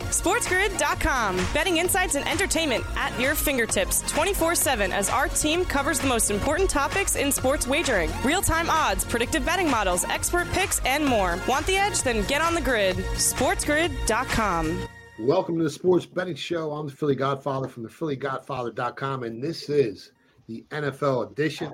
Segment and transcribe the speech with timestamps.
[0.00, 1.36] SportsGrid.com.
[1.52, 6.30] Betting insights and entertainment at your fingertips 24 7 as our team covers the most
[6.30, 11.38] important topics in sports wagering real time odds, predictive betting models, expert picks, and more.
[11.46, 12.02] Want the edge?
[12.02, 12.96] Then get on the grid.
[12.96, 14.88] SportsGrid.com.
[15.20, 16.72] Welcome to the Sports Betting Show.
[16.72, 20.10] I'm the Philly Godfather from the PhillyGodfather.com, and this is
[20.48, 21.72] the NFL edition.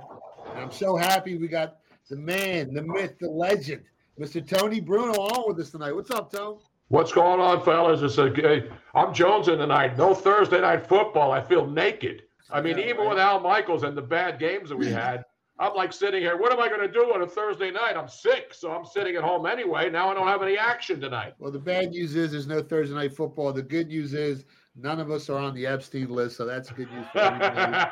[0.51, 1.77] And I'm so happy we got
[2.11, 3.83] the man, the myth, the legend,
[4.19, 4.47] Mr.
[4.47, 5.93] Tony Bruno on with us tonight.
[5.93, 6.59] What's up, Tony?
[6.91, 8.03] What's going on, fellas?
[8.03, 9.97] It's a, I'm Jonesing tonight.
[9.97, 11.31] No Thursday night football.
[11.31, 12.25] I feel naked.
[12.51, 15.25] I mean, even with Al Michaels and the bad games that we had,
[15.61, 16.37] I'm like sitting here.
[16.37, 17.97] What am I going to do on a Thursday night?
[17.97, 19.89] I'm sick, so I'm sitting at home anyway.
[19.89, 21.35] Now I don't have any action tonight.
[21.39, 23.53] Well, the bad news is there's no Thursday night football.
[23.53, 24.45] The good news is
[24.75, 27.87] none of us are on the Epstein list, so that's good news for everybody.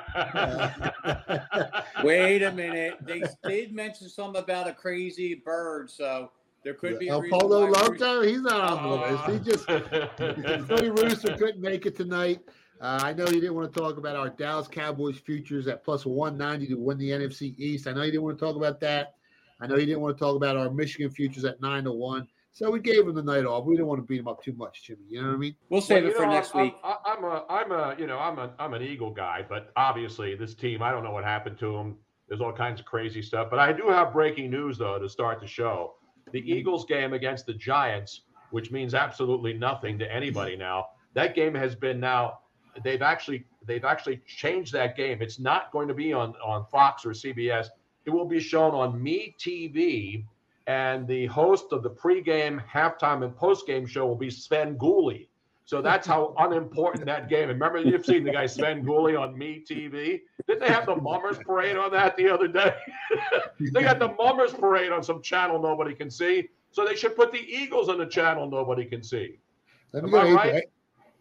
[2.03, 2.95] Wait a minute.
[3.03, 6.33] They did mention something about a crazy bird, so
[6.65, 9.47] there could be a El Polo why we're- Loco, he's not on the list.
[9.47, 12.41] He just Tony Rooster couldn't make it tonight.
[12.81, 16.07] Uh, I know you didn't want to talk about our Dallas Cowboys futures at plus
[16.07, 17.89] 190 to win the NFC East.
[17.89, 19.15] I know you didn't want to talk about that.
[19.61, 22.29] I know you didn't want to talk about our Michigan futures at 9 to 1.
[22.53, 23.65] So we gave him the night off.
[23.65, 25.01] We didn't want to beat him up too much, Jimmy.
[25.09, 25.55] You know what I mean?
[25.71, 26.75] We'll save Well, it for know, next I'm, week.
[26.85, 30.35] I'm, I'm a, I'm a, you know, I'm a, I'm an Eagle guy, but obviously
[30.37, 31.97] this team, I don't know what happened to them.
[32.29, 35.41] There's all kinds of crazy stuff, but I do have breaking news though to start
[35.41, 35.95] the show.
[36.33, 40.87] The Eagles game against the Giants, which means absolutely nothing to anybody now.
[41.15, 42.41] That game has been now.
[42.85, 45.21] They've actually, they've actually changed that game.
[45.21, 47.69] It's not going to be on on Fox or CBS.
[48.05, 50.25] It will be shown on Me TV,
[50.67, 55.28] and the host of the pregame, halftime, and postgame show will be Svengoolie.
[55.69, 57.51] So that's how unimportant that game.
[57.51, 60.23] And remember, you've seen the guy Svengoolie on Me TV.
[60.47, 62.75] Didn't they have the Mummers Parade on that the other day?
[63.75, 66.49] they got the Mummers Parade on some channel nobody can see.
[66.71, 69.41] So they should put the Eagles on the channel nobody can see.
[69.93, 70.65] Let Am I right?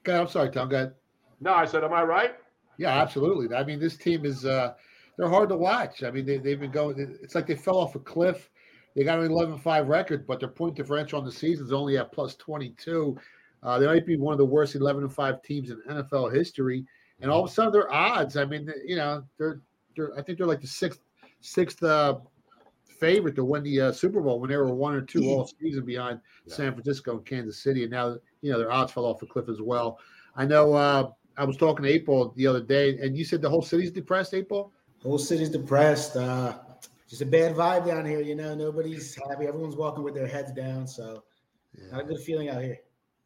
[0.07, 0.69] Okay, I'm sorry, Tom.
[0.69, 0.93] Go ahead.
[1.41, 2.35] No, I said, am I right?
[2.77, 3.53] Yeah, absolutely.
[3.53, 4.75] I mean, this team is uh
[5.17, 6.03] they're hard to watch.
[6.03, 8.49] I mean, they, they've been going it's like they fell off a cliff.
[8.95, 12.13] They got an 11-5 record, but their point differential on the season is only at
[12.13, 13.17] plus 22.
[13.67, 16.85] Uh, they might be one of the worst 11 and 5 teams in NFL history.
[17.19, 18.37] And all of a sudden, their odds.
[18.37, 19.59] I mean, you know, they're
[19.95, 21.01] they're I think they're like the sixth
[21.41, 22.19] sixth uh,
[22.87, 25.83] favorite to win the uh, Super Bowl when they were one or two all season
[25.83, 29.25] behind San Francisco and Kansas City, and now you know their odds fell off a
[29.25, 29.99] cliff as well.
[30.35, 30.73] I know.
[30.73, 33.91] Uh, I was talking to April the other day, and you said the whole city's
[33.91, 34.33] depressed.
[34.33, 34.71] April.
[35.03, 36.15] Whole city's depressed.
[36.15, 36.59] Uh,
[37.09, 38.21] just a bad vibe down here.
[38.21, 39.47] You know, nobody's happy.
[39.47, 40.87] Everyone's walking with their heads down.
[40.87, 41.23] So,
[41.91, 42.77] not a good feeling out here.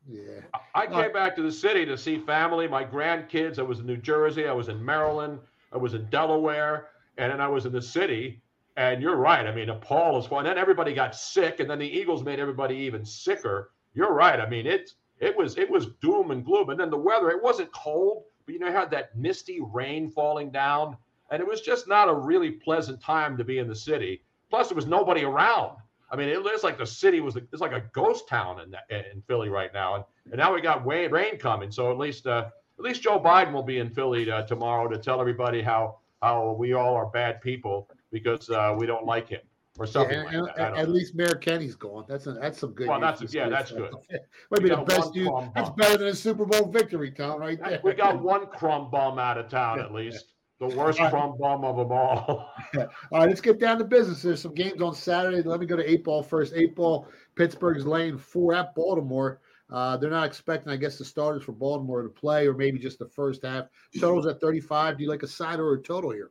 [0.07, 0.41] Yeah.
[0.73, 3.59] I came back to the city to see family, my grandkids.
[3.59, 5.39] I was in New Jersey, I was in Maryland,
[5.71, 8.41] I was in Delaware, and then I was in the city.
[8.77, 9.45] And you're right.
[9.45, 10.45] I mean, Paul is fun.
[10.45, 13.71] Then everybody got sick, and then the Eagles made everybody even sicker.
[13.93, 14.39] You're right.
[14.39, 16.69] I mean, it it was it was doom and gloom.
[16.69, 20.09] And then the weather, it wasn't cold, but you know, you had that misty rain
[20.09, 20.97] falling down,
[21.29, 24.23] and it was just not a really pleasant time to be in the city.
[24.49, 25.77] Plus, there was nobody around.
[26.11, 29.21] I mean, it looks like the city was it's like a ghost town in in
[29.27, 31.71] Philly right now, and and now we got rain, rain coming.
[31.71, 34.97] So at least uh, at least Joe Biden will be in Philly uh, tomorrow to
[34.97, 39.39] tell everybody how how we all are bad people because uh, we don't like him
[39.79, 40.59] or something Yeah, like and- that.
[40.59, 40.93] I and- at know.
[40.93, 42.03] least Mayor Kenny's gone.
[42.09, 42.89] That's a, that's some good.
[42.89, 43.91] Well, news that's- this yeah, that's good.
[44.51, 45.29] Might be the best news.
[45.55, 47.39] That's better than a Super Bowl victory, Tom.
[47.39, 47.79] Right there.
[47.83, 50.30] we got one crumb bum out of town at least.
[50.61, 52.53] The worst crumb bum of them all.
[52.77, 54.21] All right, let's get down to business.
[54.21, 55.41] There's some games on Saturday.
[55.41, 56.53] Let me go to eight ball first.
[56.55, 59.41] Eight ball, Pittsburgh's laying four at Baltimore.
[59.71, 62.99] Uh, they're not expecting, I guess, the starters for Baltimore to play, or maybe just
[62.99, 63.65] the first half.
[63.99, 64.99] Totals at 35.
[64.99, 66.29] Do you like a side or a total here?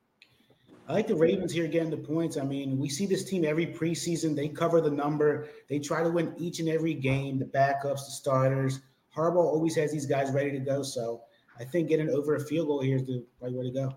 [0.89, 2.37] I like the Ravens here getting the points.
[2.37, 4.37] I mean, we see this team every preseason.
[4.37, 5.49] They cover the number.
[5.69, 7.41] They try to win each and every game.
[7.41, 8.79] The backups, the starters.
[9.13, 10.85] Harbaugh always has these guys ready to go.
[10.85, 11.23] So
[11.59, 13.97] I think getting over a field goal here is the right way to go.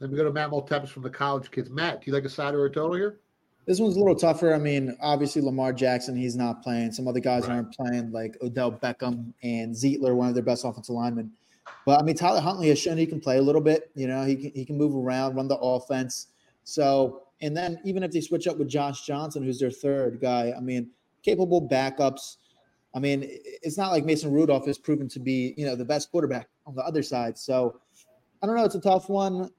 [0.00, 1.70] Let me go to Matt Moltepes from the college kids.
[1.70, 3.18] Matt, do you like a side or a total here?
[3.66, 4.54] This one's a little tougher.
[4.54, 6.92] I mean, obviously Lamar Jackson, he's not playing.
[6.92, 7.56] Some other guys right.
[7.56, 11.32] aren't playing, like Odell Beckham and Zeitler, one of their best offensive linemen.
[11.84, 13.90] But I mean, Tyler Huntley has shown he can play a little bit.
[13.94, 16.28] You know, he can, he can move around, run the offense.
[16.64, 20.54] So, and then even if they switch up with Josh Johnson, who's their third guy,
[20.56, 20.90] I mean,
[21.22, 22.36] capable backups.
[22.94, 26.10] I mean, it's not like Mason Rudolph has proven to be, you know, the best
[26.10, 27.36] quarterback on the other side.
[27.36, 27.80] So
[28.42, 28.64] I don't know.
[28.64, 29.50] It's a tough one.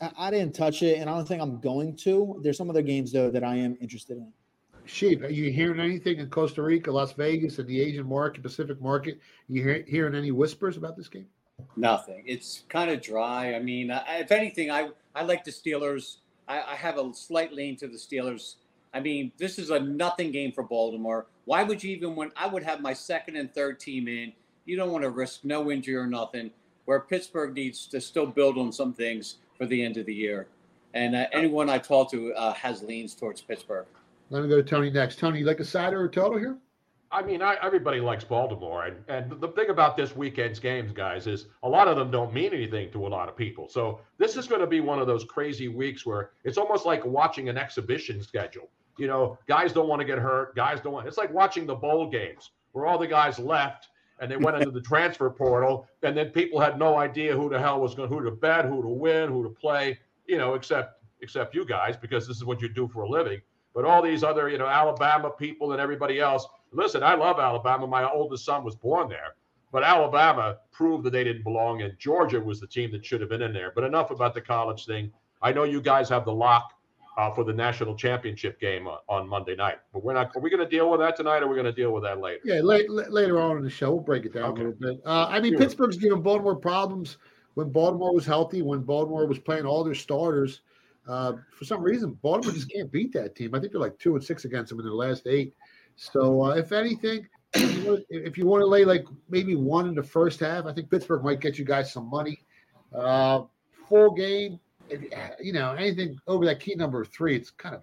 [0.00, 2.40] I, I didn't touch it, and I don't think I'm going to.
[2.42, 4.32] There's some other games though that I am interested in.
[4.86, 8.80] Sheep, are you hearing anything in Costa Rica, Las Vegas, and the Asian market, Pacific
[8.82, 9.18] market?
[9.48, 11.26] You hear, hearing any whispers about this game?
[11.76, 12.22] Nothing.
[12.26, 13.54] It's kind of dry.
[13.54, 16.16] I mean, I, if anything, I I like the Steelers.
[16.48, 18.56] I, I have a slight lean to the Steelers.
[18.92, 21.26] I mean, this is a nothing game for Baltimore.
[21.46, 24.32] Why would you even when I would have my second and third team in?
[24.66, 26.50] You don't want to risk no injury or nothing.
[26.84, 30.46] Where Pittsburgh needs to still build on some things for the end of the year.
[30.94, 33.86] And uh, anyone I talk to uh, has leans towards Pittsburgh.
[34.30, 35.18] Let me go to Tony next.
[35.18, 36.56] Tony, you like a side or a total here?
[37.14, 41.28] I mean, I, everybody likes Baltimore, and, and the thing about this weekend's games, guys,
[41.28, 43.68] is a lot of them don't mean anything to a lot of people.
[43.68, 47.04] So this is going to be one of those crazy weeks where it's almost like
[47.04, 48.68] watching an exhibition schedule.
[48.98, 50.56] You know, guys don't want to get hurt.
[50.56, 51.06] Guys don't want.
[51.06, 53.88] It's like watching the bowl games where all the guys left
[54.20, 57.58] and they went into the transfer portal, and then people had no idea who the
[57.58, 59.98] hell was going, who to bet, who to win, who to play.
[60.26, 63.40] You know, except except you guys because this is what you do for a living.
[63.74, 66.46] But all these other, you know, Alabama people and everybody else.
[66.72, 67.86] Listen, I love Alabama.
[67.86, 69.34] My oldest son was born there.
[69.72, 73.30] But Alabama proved that they didn't belong, and Georgia was the team that should have
[73.30, 73.72] been in there.
[73.74, 75.12] But enough about the college thing.
[75.42, 76.74] I know you guys have the lock
[77.16, 79.76] uh, for the national championship game on, on, Monday night.
[79.92, 80.34] But we're not.
[80.34, 82.02] Are we going to deal with that tonight, or are we going to deal with
[82.02, 82.40] that later?
[82.44, 84.62] Yeah, late, later on in the show, we'll break it down okay.
[84.62, 85.00] a little bit.
[85.06, 85.60] Uh, I mean, sure.
[85.60, 87.18] Pittsburgh's giving Baltimore problems
[87.54, 90.62] when Baltimore was healthy, when Baltimore was playing all their starters.
[91.06, 93.54] Uh, for some reason, Baltimore just can't beat that team.
[93.54, 95.54] I think they're like two and six against them in their last eight.
[95.96, 100.40] So, uh, if anything, if you want to lay like maybe one in the first
[100.40, 102.40] half, I think Pittsburgh might get you guys some money.
[102.92, 103.42] Uh,
[103.88, 104.58] full game,
[105.40, 107.82] you know, anything over that key number three, it's kind of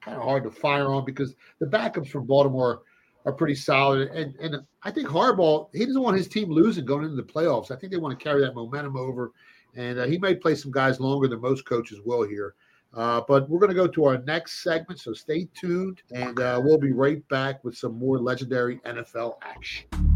[0.00, 2.82] kind of hard to fire on because the backups from Baltimore
[3.24, 4.08] are pretty solid.
[4.08, 7.70] And and I think Harbaugh he doesn't want his team losing going into the playoffs.
[7.70, 9.32] I think they want to carry that momentum over,
[9.74, 12.54] and uh, he may play some guys longer than most coaches will here.
[12.94, 16.58] Uh, but we're going to go to our next segment, so stay tuned, and uh,
[16.62, 20.15] we'll be right back with some more legendary NFL action.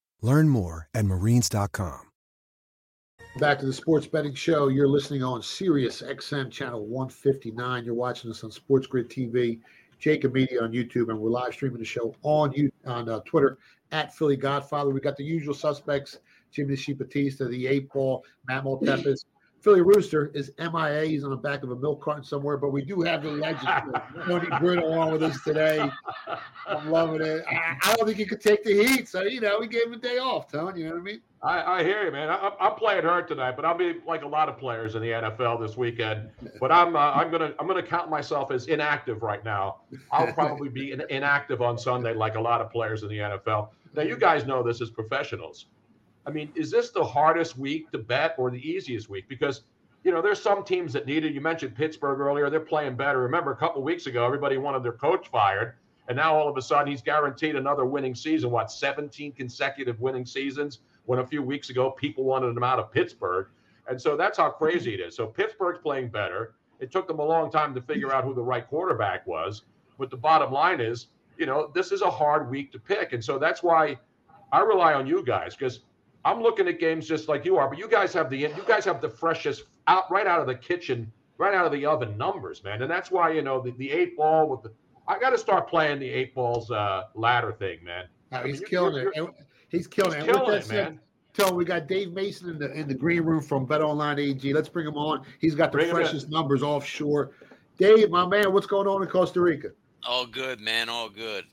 [0.21, 2.01] Learn more at marines.com.
[3.39, 4.67] Back to the Sports Betting Show.
[4.67, 7.85] You're listening on Sirius XM channel 159.
[7.85, 9.61] You're watching us on Sports Grid TV,
[10.01, 13.57] JAKIB Media on YouTube, and we're live streaming the show on you on uh, Twitter
[13.93, 14.89] at Philly Godfather.
[14.89, 16.19] We got the usual suspects:
[16.51, 19.23] Jimmy Sheep Batista, the Eight Ball, Matt Maltepis,
[19.61, 21.05] Philly Rooster is MIA.
[21.05, 23.67] He's on the back of a milk carton somewhere, but we do have the legend
[24.25, 25.87] Tony Brittle on with us today.
[26.67, 27.45] I'm loving it.
[27.47, 29.93] I, I, don't think he could take the heat, so you know we gave him
[29.93, 30.81] a day off, Tony.
[30.81, 31.21] You know what I mean?
[31.43, 32.29] I, I hear you, man.
[32.29, 35.09] I, am playing hurt tonight, but I'll be like a lot of players in the
[35.09, 36.29] NFL this weekend.
[36.59, 39.81] But I'm uh, I'm gonna I'm gonna count myself as inactive right now.
[40.11, 43.69] I'll probably be in, inactive on Sunday, like a lot of players in the NFL.
[43.93, 45.67] Now you guys know this as professionals.
[46.25, 49.27] I mean, is this the hardest week to bet or the easiest week?
[49.27, 49.61] Because
[50.03, 51.33] you know, there's some teams that need it.
[51.33, 53.19] You mentioned Pittsburgh earlier; they're playing better.
[53.19, 55.75] Remember, a couple weeks ago, everybody wanted their coach fired,
[56.07, 58.49] and now all of a sudden he's guaranteed another winning season.
[58.49, 60.79] What, 17 consecutive winning seasons?
[61.05, 63.47] When a few weeks ago people wanted him out of Pittsburgh,
[63.87, 65.15] and so that's how crazy it is.
[65.15, 66.55] So Pittsburgh's playing better.
[66.79, 69.63] It took them a long time to figure out who the right quarterback was,
[69.99, 73.23] but the bottom line is, you know, this is a hard week to pick, and
[73.23, 73.97] so that's why
[74.51, 75.81] I rely on you guys because
[76.23, 78.85] I'm looking at games just like you are, but you guys have the you guys
[78.85, 82.63] have the freshest out right out of the kitchen, right out of the oven numbers,
[82.63, 82.81] man.
[82.81, 84.71] And that's why you know the, the eight ball with the
[85.07, 88.05] I got to start playing the eight balls uh, ladder thing, man.
[88.31, 89.13] No, he's, killing it.
[89.69, 90.33] He's killing he's it.
[90.33, 90.99] Killing it, man.
[91.33, 94.53] Tell we got Dave Mason in the in the green room from Bet Online AG.
[94.53, 95.25] Let's bring him on.
[95.39, 97.31] He's got the Bring freshest numbers offshore.
[97.77, 99.69] Dave, my man, what's going on in Costa Rica?
[100.05, 100.89] All good, man.
[100.89, 101.45] All good.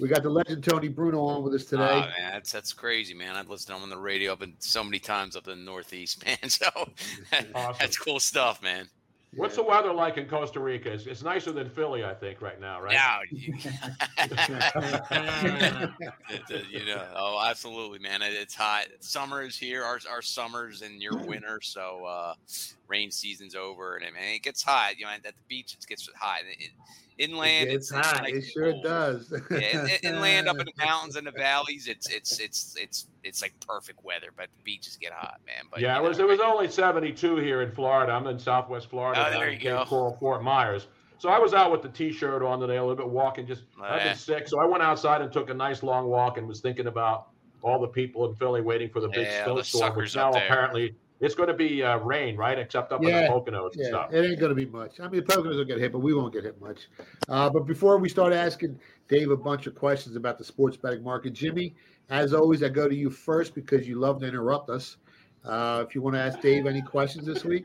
[0.00, 1.82] We got the legend Tony Bruno on with us today.
[1.82, 3.36] Oh, man, that's that's crazy, man.
[3.36, 5.64] I've listened to him on the radio up in so many times up in the
[5.64, 6.48] Northeast, man.
[6.48, 6.66] So
[7.78, 8.88] that's cool stuff, man.
[9.36, 10.92] What's the weather like in Costa Rica?
[10.92, 12.94] It's, it's nicer than Philly, I think, right now, right?
[12.94, 13.54] Now, you,
[16.68, 18.22] you know, oh, absolutely, man.
[18.22, 18.86] It, it's hot.
[18.98, 19.84] Summer is here.
[19.84, 21.60] Our our summers and your winter.
[21.62, 22.34] So uh,
[22.88, 24.98] rain season's over, and I mean, it gets hot.
[24.98, 26.40] You know, at the beach it gets hot.
[26.40, 26.70] It, it,
[27.20, 28.22] inland, it's it's, hot.
[28.24, 28.84] like It sure cold.
[28.84, 29.32] does.
[29.50, 33.06] Yeah, in- in- inland up in the mountains and the valleys, it's it's it's it's
[33.24, 35.64] it's like perfect weather, but the beaches get hot, man.
[35.70, 38.12] But yeah, it was know, it was only 72 here in Florida.
[38.12, 39.26] I'm in Southwest Florida.
[39.28, 39.84] Oh, there you go.
[39.84, 40.86] Coral, Fort Myers.
[41.18, 43.46] So I was out with the t-shirt on today, a little bit walking.
[43.46, 44.08] Just oh, I've Yeah.
[44.08, 46.86] been sick, so I went outside and took a nice long walk and was thinking
[46.86, 47.28] about
[47.62, 50.32] all the people in Philly waiting for the big Yeah, all the snowstorm, which now
[50.32, 50.42] there.
[50.46, 52.58] apparently it's going to be uh, rain, right?
[52.58, 54.12] Except up in the Poconos and yeah, stuff.
[54.12, 55.00] it ain't going to be much.
[55.00, 56.88] I mean, the Poconos will get hit, but we won't get hit much.
[57.28, 61.04] Uh, but before we start asking Dave a bunch of questions about the sports betting
[61.04, 61.74] market, Jimmy,
[62.08, 64.96] as always, I go to you first because you love to interrupt us.
[65.44, 67.64] Uh, if you want to ask Dave any questions this week,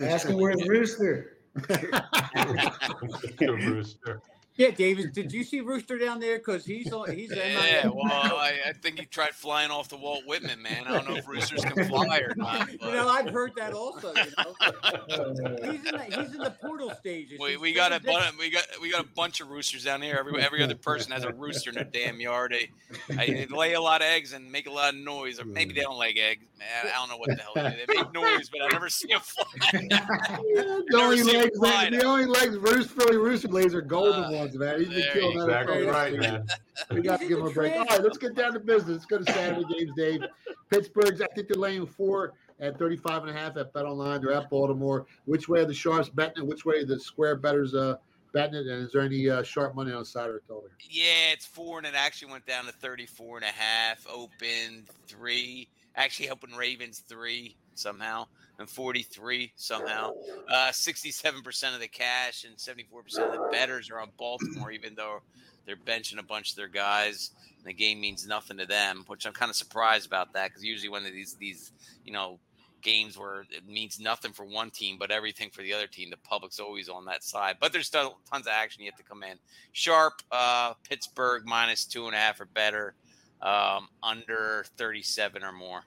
[0.00, 1.38] Ask him where's Rooster.
[1.54, 4.20] The rooster.
[4.56, 6.38] Yeah, David, did you see Rooster down there?
[6.38, 7.10] Because he's on.
[7.10, 10.84] He's Yeah, well, I, I think he tried flying off the Walt Whitman, man.
[10.86, 12.70] I don't know if roosters can fly or not.
[12.72, 14.12] You know, I've heard that also.
[14.14, 15.72] You know?
[15.72, 17.40] he's in the he's in the portal stages.
[17.40, 20.16] we, we got a very we got we got a bunch of roosters down here.
[20.18, 22.54] Every every other person has a rooster in their damn yard.
[22.54, 25.74] They, they lay a lot of eggs and make a lot of noise, or maybe
[25.74, 26.44] they don't lay eggs.
[26.60, 27.92] Man, I don't know what the hell they do.
[27.92, 29.44] They make noise, but I never see them fly.
[29.72, 33.82] the never only seen him legs, fly, the only legs Roost Philly Rooster lays are
[33.82, 34.80] golden Uh, ones, man.
[34.80, 35.62] He's been killing you that.
[35.62, 36.46] Exactly right, man.
[36.90, 37.72] We got to give him a break.
[37.72, 38.88] All right, let's get down to business.
[38.88, 40.24] Let's go to Saturday games, Dave.
[40.70, 44.20] Pittsburgh's, I think they're laying four at 35 and a half at Bet Online.
[44.20, 45.06] They're at Baltimore.
[45.24, 46.46] Which way are the sharps betting it?
[46.46, 47.96] Which way are the square betters uh,
[48.32, 48.66] betting it?
[48.66, 50.68] And is there any uh, sharp money on the side or total?
[50.88, 54.06] Yeah, it's four, and it actually went down to 34 and a half.
[54.12, 55.68] Open three.
[55.96, 58.26] Actually, open Ravens three somehow,
[58.58, 60.12] and 43 somehow.
[60.48, 62.84] Uh, 67% of the cash and 74%
[63.26, 65.20] of the betters are on Baltimore, even though
[65.66, 67.30] they're benching a bunch of their guys.
[67.58, 70.64] And the game means nothing to them, which I'm kind of surprised about that because
[70.64, 71.72] usually when these these
[72.04, 72.38] you know
[72.82, 76.16] games where it means nothing for one team but everything for the other team, the
[76.18, 77.56] public's always on that side.
[77.60, 79.38] But there's still tons of action yet to come in.
[79.72, 82.94] Sharp, uh, Pittsburgh minus two and a half or better,
[83.40, 85.84] um, under 37 or more.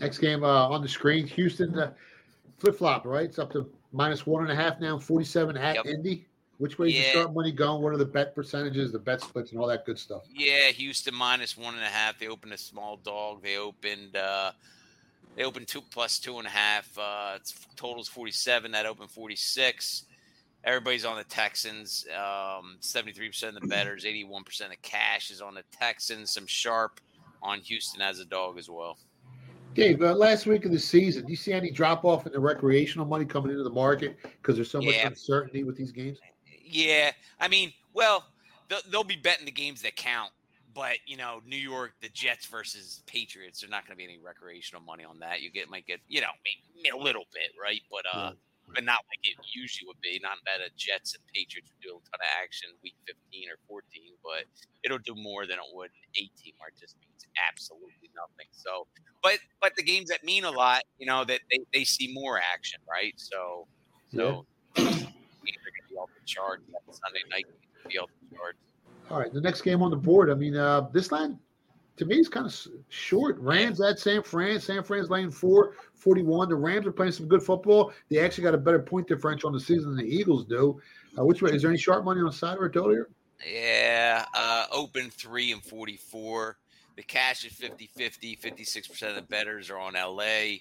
[0.00, 1.92] Next game uh, on the screen, Houston uh,
[2.58, 3.24] flip flop, right?
[3.24, 5.86] It's up to minus one and a half now, 47 at Yep.
[5.86, 6.24] Indy.
[6.58, 7.12] Which way is the Yeah.
[7.12, 7.82] sharp money going?
[7.82, 10.22] What are the bet percentages, the bet splits, and all that good stuff?
[10.28, 12.18] Yeah, Houston minus one and a half.
[12.18, 13.42] They opened a small dog.
[13.42, 14.52] They opened uh
[15.36, 16.98] they opened two plus two and a half.
[16.98, 18.72] Uh it's totals forty seven.
[18.72, 20.04] That opened forty six.
[20.64, 22.04] Everybody's on the Texans.
[22.12, 26.32] Um, seventy-three percent of the betters, eighty-one percent of cash is on the Texans.
[26.32, 27.00] Some sharp
[27.40, 28.98] on Houston as a dog as well.
[29.78, 32.40] Dave, uh, last week of the season, do you see any drop off in the
[32.40, 35.06] recreational money coming into the market because there's so much Yeah.
[35.06, 36.18] uncertainty with these games?
[36.64, 38.26] Yeah, I mean, well,
[38.68, 40.32] they'll, they'll be betting the games that count.
[40.74, 44.18] But you know, New York, the Jets versus Patriots, there's not going to be any
[44.18, 45.42] recreational money on that.
[45.42, 47.80] You get might get, you know, maybe a little bit, right?
[47.90, 48.32] But uh,
[48.74, 50.20] but not like it usually would be.
[50.22, 53.58] Not that a Jets and Patriots would do a ton of action week 15 or
[53.66, 53.82] 14,
[54.22, 54.44] but
[54.84, 58.48] it'll do more than it would in 18, where it just means absolutely nothing.
[58.52, 58.86] So,
[59.22, 62.38] but but the games that mean a lot, you know, that they, they see more
[62.38, 63.14] action, right?
[63.16, 63.66] So
[64.14, 65.04] so games
[65.64, 66.62] are going to be off the charts.
[66.90, 67.46] Sunday night
[67.88, 68.58] be off the charts.
[69.10, 70.30] All right, the next game on the board.
[70.30, 71.38] I mean, uh, this line
[71.98, 73.38] to me is kind of short.
[73.38, 74.60] Rams at San Fran.
[74.60, 76.48] San Fran's laying four, 41.
[76.48, 77.92] The Rams are playing some good football.
[78.08, 80.80] They actually got a better point differential on the season than the Eagles do.
[81.18, 83.08] Uh, which way is there any sharp money on the side or a total here?
[83.46, 86.56] Yeah, uh, open three and 44.
[86.96, 88.36] The cash is 50 50.
[88.36, 90.58] 56% of the betters are on LA.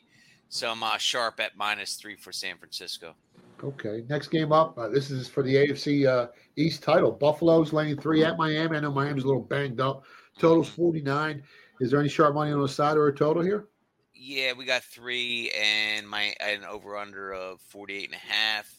[0.49, 3.15] some uh, sharp at minus three for San Francisco.
[3.63, 4.03] Okay.
[4.07, 4.77] Next game up.
[4.77, 7.11] Uh, this is for the AFC uh, East title.
[7.11, 8.77] Buffalo's laying three at Miami.
[8.77, 10.03] I know Miami's a little banged up.
[10.39, 11.43] Total's 49.
[11.79, 13.67] Is there any sharp money on the side or a total here?
[14.13, 18.73] Yeah, we got three and my an over under of 48 and a half.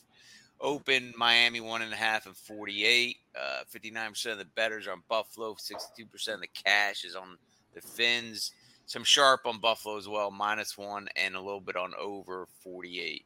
[0.60, 3.16] Open Miami one and a half and 48.
[3.36, 5.54] Uh, 59% of the betters are on Buffalo.
[5.54, 7.38] 62% of the cash is on
[7.74, 8.52] the Fins.
[8.86, 13.24] Some sharp on Buffalo as well, minus one, and a little bit on over 48.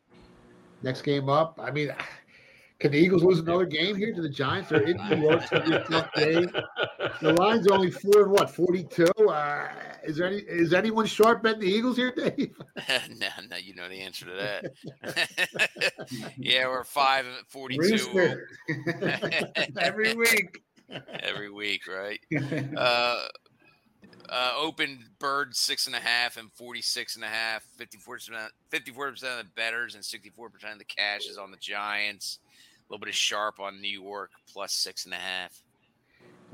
[0.83, 1.59] Next game up.
[1.63, 1.95] I mean,
[2.83, 4.69] can the Eagles lose another game here to the Giants?
[4.69, 5.43] They're in New York.
[5.43, 6.47] It's gonna be a tough day.
[7.21, 9.05] The line's are only four and what, 42?
[9.05, 9.69] Uh,
[10.03, 12.57] is there any is anyone sharp betting the Eagles here, Dave?
[13.21, 15.93] no, no, you know the answer to that.
[16.37, 18.37] yeah, we're five and 42.
[19.79, 20.61] Every week.
[21.21, 22.19] Every week, right?
[22.77, 23.29] Uh,
[24.29, 28.37] uh, open bird six and a half and 46 and a half 54 percent
[28.71, 32.39] 54 percent of the betters and 64 percent of the cash is on the giants
[32.51, 32.52] a
[32.93, 35.63] little bit of sharp on new york plus six and a half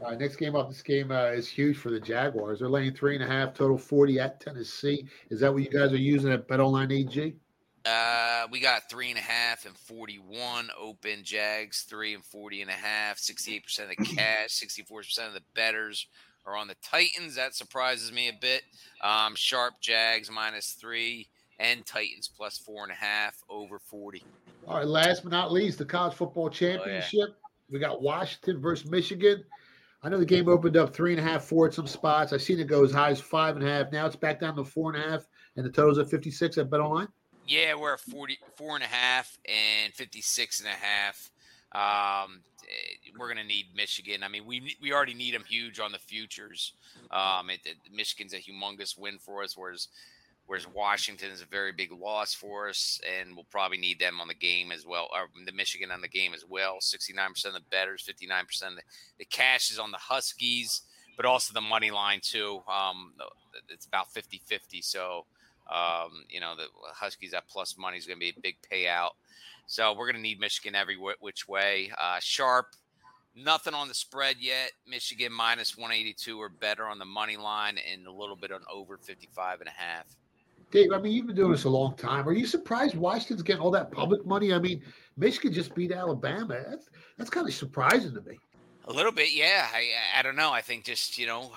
[0.05, 2.61] Uh, next game off This game uh, is huge for the Jaguars.
[2.61, 5.09] They're laying three and a half, total 40 at Tennessee.
[5.29, 7.35] Is that what you guys are using at BetOnline AG?
[7.89, 12.71] uh, we got three and a half and 41 open jags three and 40 and
[12.71, 16.07] a half 68 percent of the cash 64 percent of the betters
[16.47, 18.63] are on the titans that surprises me a bit
[19.03, 21.29] um, sharp jags minus three
[21.59, 24.23] and titans plus four and a half over 40
[24.69, 27.31] All right, last but not least, the college football championship.
[27.71, 29.43] We got Washington versus Michigan.
[30.03, 32.35] I know the game opened up three and a half, four at some spots.
[32.35, 33.91] I've seen it go as high as five and a half.
[33.93, 36.69] Now it's back down to four and a half, and the total's at 56 at
[36.69, 37.09] BetOnline.
[37.47, 41.31] Yeah, we're at 44 and a half and 56 and a half.
[41.73, 44.23] Um, eh, we're going to need Michigan.
[44.23, 46.75] I mean, we we already need them huge on the futures.
[47.11, 49.89] Um, it, it- Michigan's a humongous win for us, whereas
[50.49, 54.29] whereas Washington is a very big loss for us, and we'll probably need them on
[54.29, 56.79] the game as well, or the Michigan on the game as well.
[56.81, 58.83] 69% of the betters, 59% of the,
[59.19, 60.83] the cash is on the Huskies,
[61.19, 62.63] but also the money line too.
[62.67, 63.13] Um,
[63.69, 64.81] it's about 50 50.
[64.81, 65.27] So,
[65.71, 69.11] um, you know, the Huskies at plus money is going to be a big payout.
[69.67, 71.93] So we're going to need Michigan every which way.
[72.01, 72.69] Uh, sharp,
[73.37, 74.73] nothing on the spread yet.
[74.87, 78.97] Michigan minus 182 or better on the money line and a little bit on over
[78.97, 80.07] 55 and a half.
[80.71, 82.29] Dave, I mean, you've been doing this a long time.
[82.29, 84.53] Are you surprised Washington's getting all that public money?
[84.53, 84.83] I mean,
[85.17, 86.63] Michigan just beat Alabama.
[86.69, 88.39] That's that's kind of surprising to me.
[88.87, 89.67] A little bit, yeah.
[89.73, 90.51] I I don't know.
[90.51, 91.53] I think just you know,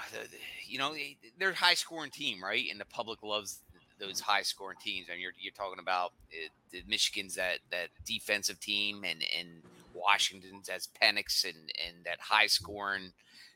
[0.65, 2.65] you know, they- they're high scoring team, right?
[2.71, 3.59] And the public loves
[3.99, 5.07] those high scoring teams.
[5.09, 9.49] I mean, you're you're talking about uh, the Michigan's that that defensive team, and and
[9.93, 13.11] Washington's as Penix and and that high scoring.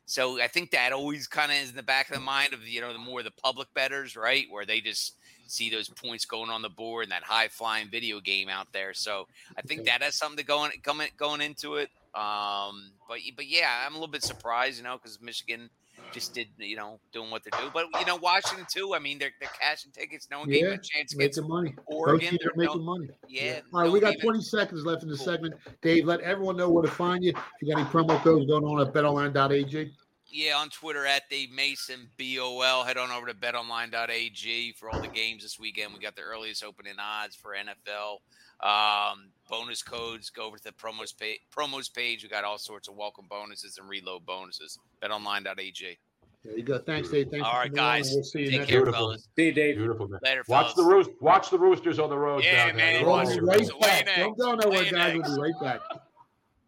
[0.05, 2.67] So I think that always kind of is in the back of the mind of
[2.67, 4.45] you know the more the public betters, right?
[4.49, 5.15] Where they just
[5.47, 8.93] see those points going on the board and that high flying video game out there.
[8.93, 9.27] So
[9.57, 11.89] I think that has something to going coming going into it.
[12.13, 15.69] Um, but but yeah, I'm a little bit surprised, you know, because Michigan
[16.11, 17.69] just did you know doing what they do.
[17.73, 18.93] But you know, Washington too.
[18.95, 20.27] I mean, they're they're cashing tickets.
[20.31, 21.75] No one gave them a chance against making money.
[21.75, 22.37] Both Oregon.
[22.41, 23.09] They're no- making money.
[23.27, 23.59] Yeah.
[23.73, 25.55] All right, no we got one gave 20 seconds left in the segment.
[25.81, 27.31] Dave, let everyone know where to find you.
[27.31, 29.93] If you got any promo codes going on at betonline.ag.
[30.35, 32.83] Yeah, on Twitter at Dave Mason BOL.
[32.83, 35.93] Head on over to betonline.ag for all the games this weekend.
[35.93, 38.17] We got the earliest opening odds for NFL.
[38.61, 40.29] Um, bonus codes.
[40.29, 41.39] Go over to the promos page.
[41.55, 42.23] Promos page.
[42.23, 44.77] We got all sorts of welcome bonuses and reload bonuses.
[45.01, 45.97] Betonline.ag.
[46.43, 46.79] There you go.
[46.79, 47.29] Thanks, Dave.
[47.31, 48.11] Thanks All for right, coming on, guys.
[48.13, 48.93] We'll see you Take next care, week.
[48.93, 49.27] fellas.
[49.37, 49.77] See you, Dave.
[49.77, 50.19] Beautiful, man.
[50.21, 51.11] Later, Watch the roost.
[51.21, 52.43] Watch the roosters on the road.
[52.43, 53.03] Yeah, down man, There.
[53.03, 53.79] We'll watch be the right Roosters.
[53.79, 54.09] back.
[54.17, 55.17] Don't go nowhere, guys.
[55.17, 55.79] We'll be right back.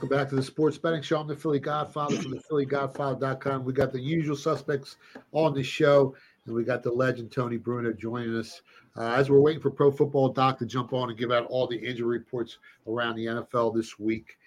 [0.00, 1.20] Welcome back to the Sports Betting Show.
[1.20, 3.66] I'm the Philly Godfather from the PhillyGodfather.com.
[3.66, 4.96] We got the usual suspects
[5.32, 8.62] on the show, and we got the legend Tony Bruno joining us
[8.96, 11.66] uh, as we're waiting for Pro Football Doc to jump on and give out all
[11.66, 12.56] the injury reports
[12.88, 14.38] around the NFL this week.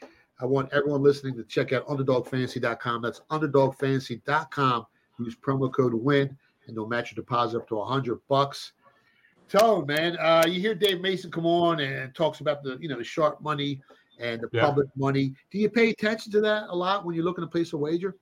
[0.41, 3.03] I want everyone listening to check out UnderdogFantasy.com.
[3.03, 4.87] That's UnderdogFantasy.com.
[5.19, 6.35] Use promo code WIN,
[6.65, 8.71] and they'll match your deposit up to 100 bucks.
[9.49, 12.97] Tone, man, uh, you hear Dave Mason come on and talks about the you know
[12.97, 13.83] the sharp money
[14.19, 14.61] and the Yeah.
[14.61, 15.33] public money.
[15.51, 18.15] Do you pay attention to that a lot when you're looking to place a wager?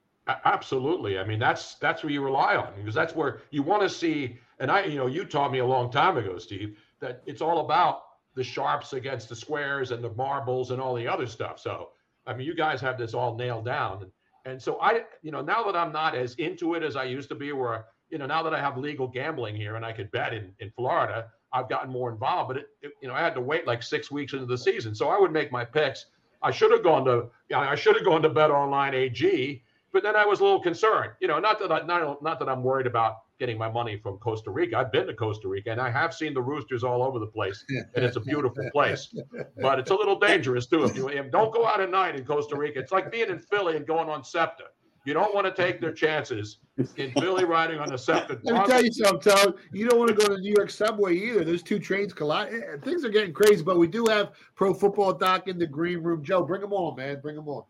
[0.45, 1.17] Absolutely.
[1.19, 4.37] I mean, that's that's where you rely on because that's where you want to see.
[4.59, 7.59] And I, you know, you taught me a long time ago, Steve, that it's all
[7.65, 8.03] about
[8.35, 11.59] the sharps against the squares and the marbles and all the other stuff.
[11.59, 11.89] So,
[12.25, 14.03] I mean, you guys have this all nailed down.
[14.03, 14.11] And,
[14.45, 17.29] and so I, you know, now that I'm not as into it as I used
[17.29, 20.11] to be, where you know, now that I have legal gambling here and I could
[20.11, 22.49] bet in in Florida, I've gotten more involved.
[22.49, 24.95] But it, it you know, I had to wait like six weeks into the season,
[24.95, 26.05] so I would make my picks.
[26.43, 29.63] I should have gone to, you know, I should have gone to Bet Online AG
[29.91, 31.11] but then I was a little concerned.
[31.19, 34.17] You know, not that I, not not that I'm worried about getting my money from
[34.17, 34.77] Costa Rica.
[34.77, 37.65] I've been to Costa Rica and I have seen the roosters all over the place,
[37.69, 39.13] and it's a beautiful place.
[39.57, 40.85] But it's a little dangerous too.
[40.85, 43.75] If you don't go out at night in Costa Rica, it's like being in Philly
[43.75, 44.65] and going on SEPTA.
[45.03, 46.59] You don't want to take their chances
[46.97, 48.39] in Philly riding on a SEPTA.
[48.43, 49.55] Let me tell you something, Todd.
[49.73, 51.43] You don't want to go to the New York subway either.
[51.43, 52.53] Those two trains collide.
[52.53, 56.03] Eh, Things are getting crazy, but we do have Pro Football Doc in the green
[56.03, 56.23] room.
[56.23, 57.19] Joe, bring him on, man.
[57.19, 57.63] Bring him on.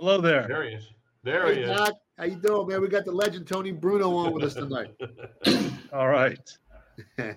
[0.00, 0.46] Hello there.
[0.48, 0.90] There he is.
[1.22, 1.68] There Hey, he is.
[1.76, 1.94] Doc.
[2.18, 2.80] How you doing, man?
[2.80, 4.94] We got the legend Tony Bruno on with us tonight.
[5.92, 6.38] All right.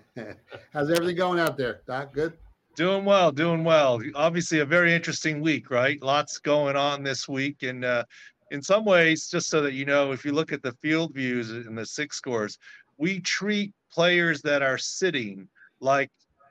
[0.73, 2.13] How's everything going out there, Doc?
[2.13, 2.33] Good.
[2.75, 3.99] Doing well, doing well.
[4.13, 6.01] Obviously, a very interesting week, right?
[6.03, 8.03] Lots going on this week, and uh,
[8.51, 11.51] in some ways, just so that you know, if you look at the field views
[11.51, 12.57] and the SIC scores,
[12.97, 15.47] we treat players that are sitting
[15.79, 16.09] like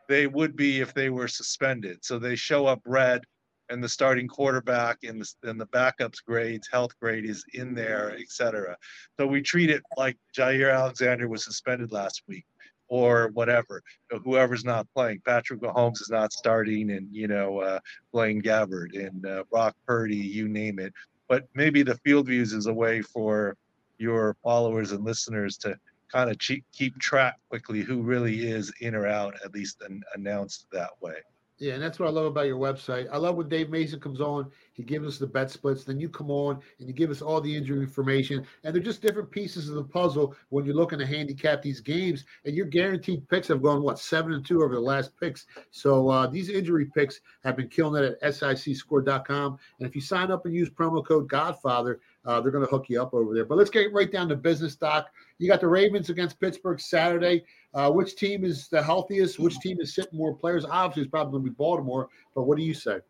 [0.08, 2.04] they would be if they were suspended.
[2.04, 3.22] So they show up red,
[3.68, 8.16] and the starting quarterback and the, and the backups grades, health grade is in there,
[8.18, 8.76] et cetera.
[9.18, 12.44] So we treat it like Jaire Alexander was suspended last week
[12.88, 13.82] or whatever.
[14.24, 17.80] Whoever's not playing, Patrick Mahomes is not starting, and you know uh,
[18.12, 20.92] Blaine Gabbert and uh, Brock Purdy, you name it.
[21.28, 23.56] But maybe the field views is a way for
[23.98, 25.78] your followers and listeners to
[26.12, 26.38] kind of
[26.72, 31.16] keep track quickly who really is in or out, at least an, announced that way.
[31.58, 33.08] Yeah, and that's what I love about your website.
[33.10, 36.10] I love when Dave Mason comes on, he gives us the bet splits, then you
[36.10, 38.46] come on and you give us all the injury information.
[38.62, 42.26] And they're just different pieces of the puzzle when you're looking to handicap these games.
[42.44, 45.46] And your guaranteed picks have gone, what, seven and two over the last picks.
[45.70, 49.58] So uh, these injury picks have been killing it at sicscore.com.
[49.78, 52.90] And if you sign up and use promo code Godfather, uh, they're going to hook
[52.90, 53.46] you up over there.
[53.46, 55.06] But let's get right down to business, Doc.
[55.38, 57.44] You got the Ravens against Pittsburgh Saturday.
[57.76, 59.38] Uh, which team is the healthiest?
[59.38, 60.64] Which team is sitting more players?
[60.64, 62.08] Obviously, it's probably going to be Baltimore.
[62.34, 63.00] But what do you say?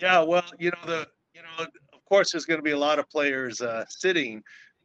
[0.00, 3.00] Yeah, well, you know the you know of course there's going to be a lot
[3.00, 4.40] of players uh, sitting,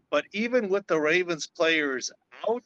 [0.09, 2.11] but even with the Ravens players
[2.49, 2.63] out,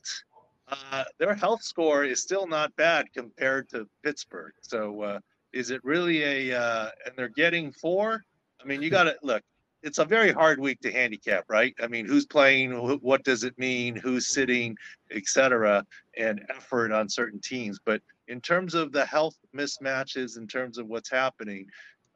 [0.69, 4.53] uh, their health score is still not bad compared to Pittsburgh.
[4.61, 5.19] So uh,
[5.51, 8.23] is it really a uh, and they're getting four?
[8.61, 9.43] I mean, you got to look.
[9.83, 11.73] It's a very hard week to handicap, right?
[11.81, 12.71] I mean, who's playing?
[12.71, 13.95] wh- What does it mean?
[13.95, 14.75] Who's sitting,
[15.11, 15.83] etc.,
[16.17, 17.79] and effort on certain teams.
[17.83, 21.65] But in terms of the health mismatches, in terms of what's happening,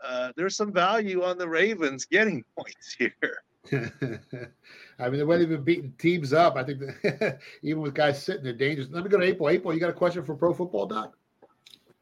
[0.03, 3.11] uh, there's some value on the Ravens getting points here.
[4.99, 8.21] I mean, the way they've been beating teams up, I think that even with guys
[8.21, 8.89] sitting, they're dangerous.
[8.91, 9.49] Let me go to April.
[9.49, 11.17] April, you got a question for Pro Football Doc?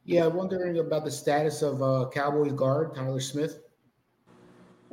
[0.03, 3.59] Yeah, wondering about the status of uh, Cowboys guard Tyler Smith.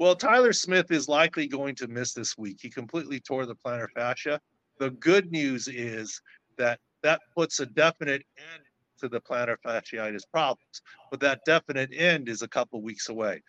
[0.00, 2.56] Well, Tyler Smith is likely going to miss this week.
[2.62, 4.40] He completely tore the plantar fascia.
[4.78, 6.22] The good news is
[6.56, 8.62] that that puts a definite end
[9.00, 13.42] to the plantar fasciitis problems, but that definite end is a couple weeks away.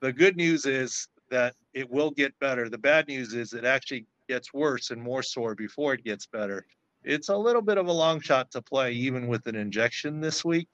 [0.00, 2.70] The good news is that it will get better.
[2.70, 6.64] The bad news is it actually gets worse and more sore before it gets better.
[7.04, 10.42] It's a little bit of a long shot to play, even with an injection this
[10.42, 10.68] week.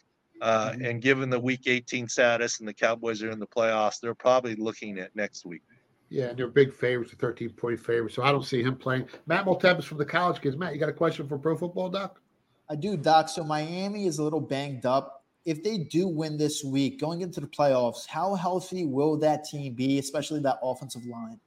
[0.44, 4.14] Uh, and given the week 18 status and the Cowboys are in the playoffs, they're
[4.14, 5.62] probably looking at next week.
[6.10, 8.12] Yeah, and they're big favorites, a 13 point favorite.
[8.12, 9.08] So I don't see him playing.
[9.26, 10.54] Matt Moltempus from the college kids.
[10.58, 12.20] Matt, you got a question for Pro Football Doc?
[12.68, 13.30] I do, Doc.
[13.30, 15.24] So Miami is a little banged up.
[15.46, 19.72] if they do win this week, going into the playoffs, how healthy will that team
[19.72, 21.40] be, especially that offensive line?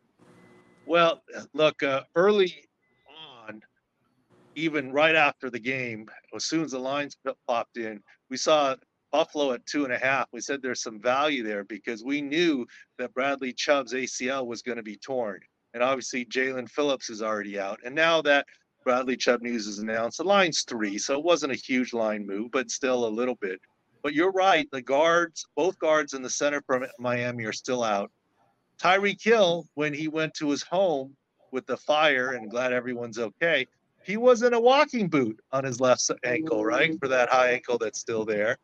[0.88, 1.22] Well,
[1.54, 2.66] look, uh, early
[3.48, 3.62] on,
[4.56, 7.16] even right after the game, as soon as the lines
[7.48, 8.76] popped in, we saw
[9.12, 10.28] Buffalo at two and a half.
[10.32, 12.66] We said there's some value there because we knew
[12.98, 15.40] that Bradley Chubb's ACL was going to be torn.
[15.74, 17.80] And obviously, Jaelan Phillips is already out.
[17.86, 18.46] And now that
[18.84, 20.98] Bradley Chubb news is announced, the line's three.
[20.98, 23.60] So it wasn't a huge line move, but still a little bit.
[24.02, 24.68] But you're right.
[24.72, 28.12] The guards, both guards in the center from Miami are still out.
[28.82, 31.16] Tyreek Hill, when he went to his home
[31.52, 33.66] with the fire, and glad everyone's okay,
[34.04, 36.98] he was in a walking boot on his left ankle, right?
[37.00, 38.58] For that high ankle that's still there.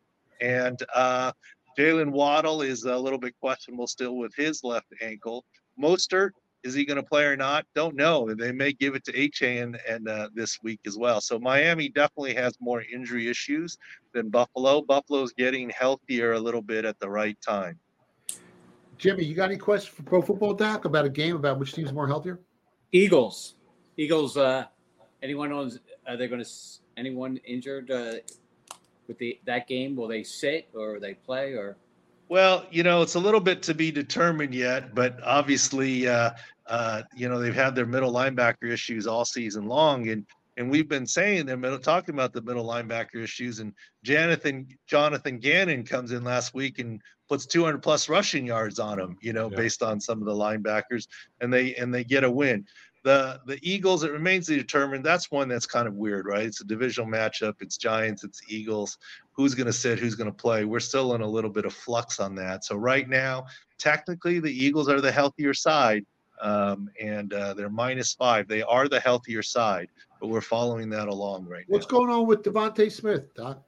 [0.44, 1.32] And uh,
[1.78, 5.42] Jaylen Waddle is a little bit questionable still with his left ankle.
[5.80, 6.30] Mostert,
[6.62, 7.64] is he going to play or not?
[7.74, 8.32] Don't know.
[8.34, 11.22] They may give it to Achane and, and uh, this week as well.
[11.22, 13.78] So Miami definitely has more injury issues
[14.12, 14.82] than Buffalo.
[14.82, 17.78] Buffalo's getting healthier a little bit at the right time.
[18.98, 21.92] Jimmy, you got any questions for Pro Football Doc about a game about which team's
[21.92, 22.38] more healthier?
[22.92, 23.54] Eagles.
[23.96, 24.36] Eagles.
[24.36, 24.66] Uh,
[25.22, 25.80] anyone owns?
[26.06, 26.50] Are they going to?
[26.96, 28.14] Anyone injured uh,
[29.06, 29.96] with the that game?
[29.96, 31.76] Will they sit or they play or?
[32.28, 36.30] Well, you know, it's a little bit to be determined yet, but obviously, uh,
[36.66, 40.88] uh, you know, they've had their middle linebacker issues all season long, and and we've
[40.88, 43.58] been saying them, talking about the middle linebacker issues.
[43.58, 43.72] And
[44.04, 49.16] Jonathan Jonathan Gannon comes in last week and puts 200 plus rushing yards on them,
[49.20, 49.56] you know, yeah.
[49.56, 51.06] based on some of the linebackers,
[51.40, 52.64] and they and they get a win.
[53.04, 55.04] The the Eagles, it remains to be determined.
[55.04, 56.46] That's one that's kind of weird, right?
[56.46, 57.54] It's a divisional matchup.
[57.60, 58.98] It's Giants, it's Eagles.
[59.32, 59.98] Who's going to sit?
[59.98, 60.64] Who's going to play?
[60.64, 62.64] We're still in a little bit of flux on that.
[62.64, 63.44] So right now,
[63.78, 66.06] technically, the Eagles are the healthier side,
[66.40, 68.48] um, and uh, they're minus five.
[68.48, 69.88] They are the healthier side,
[70.18, 71.98] but we're following that along right What's now.
[71.98, 73.62] going on with DeVonta Smith, Doc?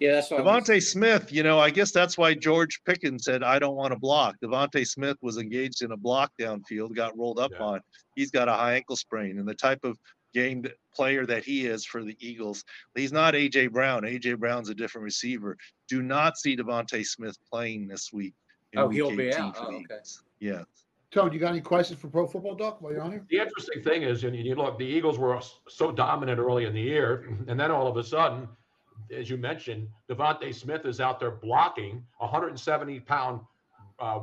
[0.00, 1.32] Yeah, that's what DeVonta Smith.
[1.32, 4.86] You know, I guess that's why George Pickens said, "I don't want to block." DeVonta
[4.86, 7.64] Smith was engaged in a block downfield, got rolled up yeah.
[7.64, 7.80] on.
[8.14, 9.98] He's got a high ankle sprain, and the type of
[10.34, 12.64] game player that he is for the Eagles,
[12.96, 14.02] he's not AJ Brown.
[14.02, 15.56] AJ Brown's a different receiver.
[15.88, 18.34] Do not see DeVonta Smith playing this week.
[18.76, 19.54] Oh, week he'll be out.
[19.58, 20.00] Oh, okay.
[20.40, 20.64] Yeah.
[21.12, 23.24] Tone, you got any questions for Pro Football Doc while you're on here?
[23.30, 26.80] The interesting thing is, and you look, the Eagles were so dominant early in the
[26.80, 28.48] year, and then all of a sudden
[29.14, 32.04] as you mentioned, DeVonta Smith is out there blocking.
[32.18, 33.40] 170 pound
[33.98, 34.20] uh,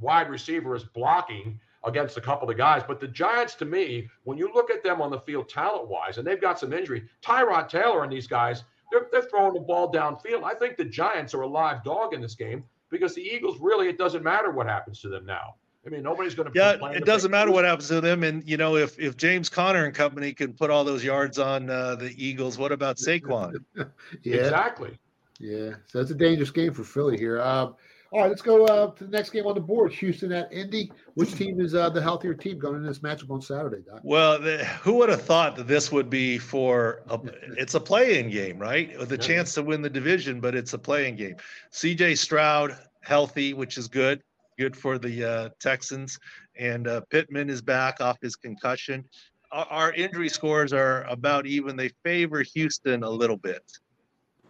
[0.00, 2.82] wide receiver is blocking against a couple of guys.
[2.86, 6.18] But the Giants, to me, when you look at them on the field talent wise,
[6.18, 9.92] and they've got some injury, Tyrod Taylor and these guys, they're, they're throwing the ball
[9.92, 10.44] downfield.
[10.44, 13.88] I think the Giants are a live dog in this game because the Eagles really,
[13.88, 15.56] it doesn't matter what happens to them now.
[15.86, 16.58] I mean, nobody's going to.
[16.58, 19.84] Yeah, it doesn't matter what happens to them, and you know, if if James Conner
[19.84, 23.56] and company can put all those yards on uh, the Eagles, what about Saquon?
[24.22, 24.98] yeah, exactly.
[25.38, 27.40] Yeah, so it's a dangerous game for Philly here.
[27.40, 27.74] Um,
[28.12, 29.92] all right, let's go uh, to the next game on the board.
[29.92, 30.92] Houston at Indy.
[31.14, 34.00] Which team is uh, the healthier team going into this matchup on Saturday, Doc?
[34.04, 37.18] Well, the, who would have thought that this would be for a,
[37.58, 38.96] it's a play-in game, right?
[38.96, 39.20] With a yeah.
[39.20, 41.34] chance to win the division, but it's a play-in game.
[41.72, 42.14] C.J.
[42.14, 44.22] Stroud healthy, which is good
[44.58, 46.18] good for the uh, Texans.
[46.58, 49.04] And uh, Pittman is back off his concussion.
[49.52, 51.76] Our, our, injury scores are about even.
[51.76, 53.62] They favor Houston a little bit.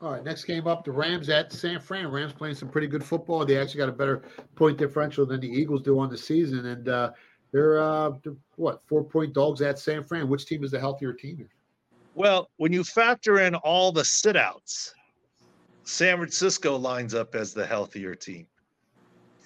[0.03, 2.09] All right, next game up, the Rams at San Fran.
[2.09, 3.45] Rams playing some pretty good football.
[3.45, 4.23] They actually got a better
[4.55, 7.13] point differential than the Eagles do on the season, and uh,
[7.53, 10.29] they're, uh, they're what four point dogs at San Fran.
[10.29, 11.49] Which team is the healthier team here?
[12.15, 14.93] Well, when you factor in all the sitouts,
[15.85, 18.47] San Francisco lines up as the healthier team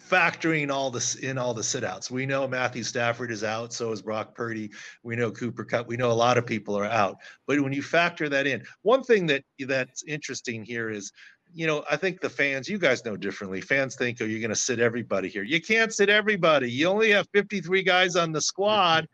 [0.08, 2.10] factoring all this in all the sit-outs.
[2.10, 4.70] We know Matthew Stafford is out, so is Brock Purdy.
[5.02, 5.86] We know Cooper Kupp.
[5.86, 7.18] We know a lot of people are out.
[7.46, 11.12] But when you factor that in, one thing that that's interesting here is,
[11.54, 13.60] you know, I think the fans, you guys know differently.
[13.60, 15.42] Fans think, oh, you're going to sit everybody here.
[15.42, 16.70] You can't sit everybody.
[16.70, 19.08] You only have 53 guys on the squad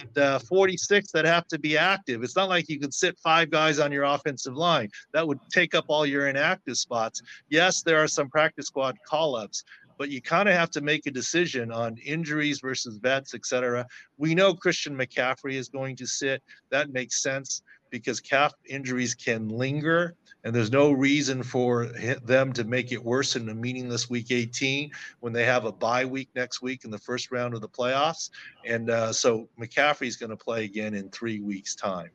[0.00, 2.22] and uh, 46 that have to be active.
[2.24, 4.88] It's not like you can sit five guys on your offensive line.
[5.12, 7.22] That would take up all your inactive spots.
[7.48, 9.62] Yes, there are some practice squad call ups,
[9.98, 13.86] but you kind of have to make a decision on injuries versus vets, et cetera.
[14.16, 16.42] We know Christian McCaffrey is going to sit.
[16.70, 21.86] That makes sense because calf injuries can linger, and there's no reason for
[22.22, 26.04] them to make it worse in a meaningless week 18 when they have a bye
[26.04, 28.30] week next week in the first round of the playoffs.
[28.64, 32.10] And uh, so McCaffrey's going to play again in three weeks' time.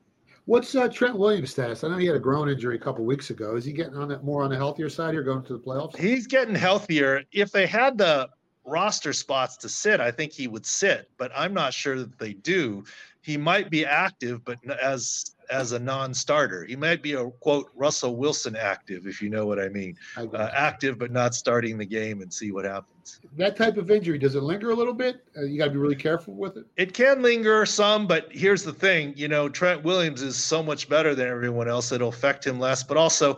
[0.45, 1.83] What's uh, Trent Williams' status?
[1.83, 3.55] I know he had a groin injury a couple weeks ago.
[3.55, 5.95] Is he getting on that more on the healthier side here, going to the playoffs?
[5.95, 7.23] He's getting healthier.
[7.31, 8.29] If they had the
[8.65, 12.33] roster spots to sit, I think he would sit, but I'm not sure that they
[12.33, 12.83] do.
[13.23, 18.15] He might be active, but as as a non-starter, he might be a quote Russell
[18.17, 19.95] Wilson active, if you know what I mean.
[20.17, 23.19] Uh, active, but not starting the game, and see what happens.
[23.37, 25.23] That type of injury does it linger a little bit?
[25.37, 26.65] Uh, you got to be really careful with it.
[26.75, 30.89] It can linger some, but here's the thing: you know, Trent Williams is so much
[30.89, 32.83] better than everyone else; it'll affect him less.
[32.83, 33.37] But also,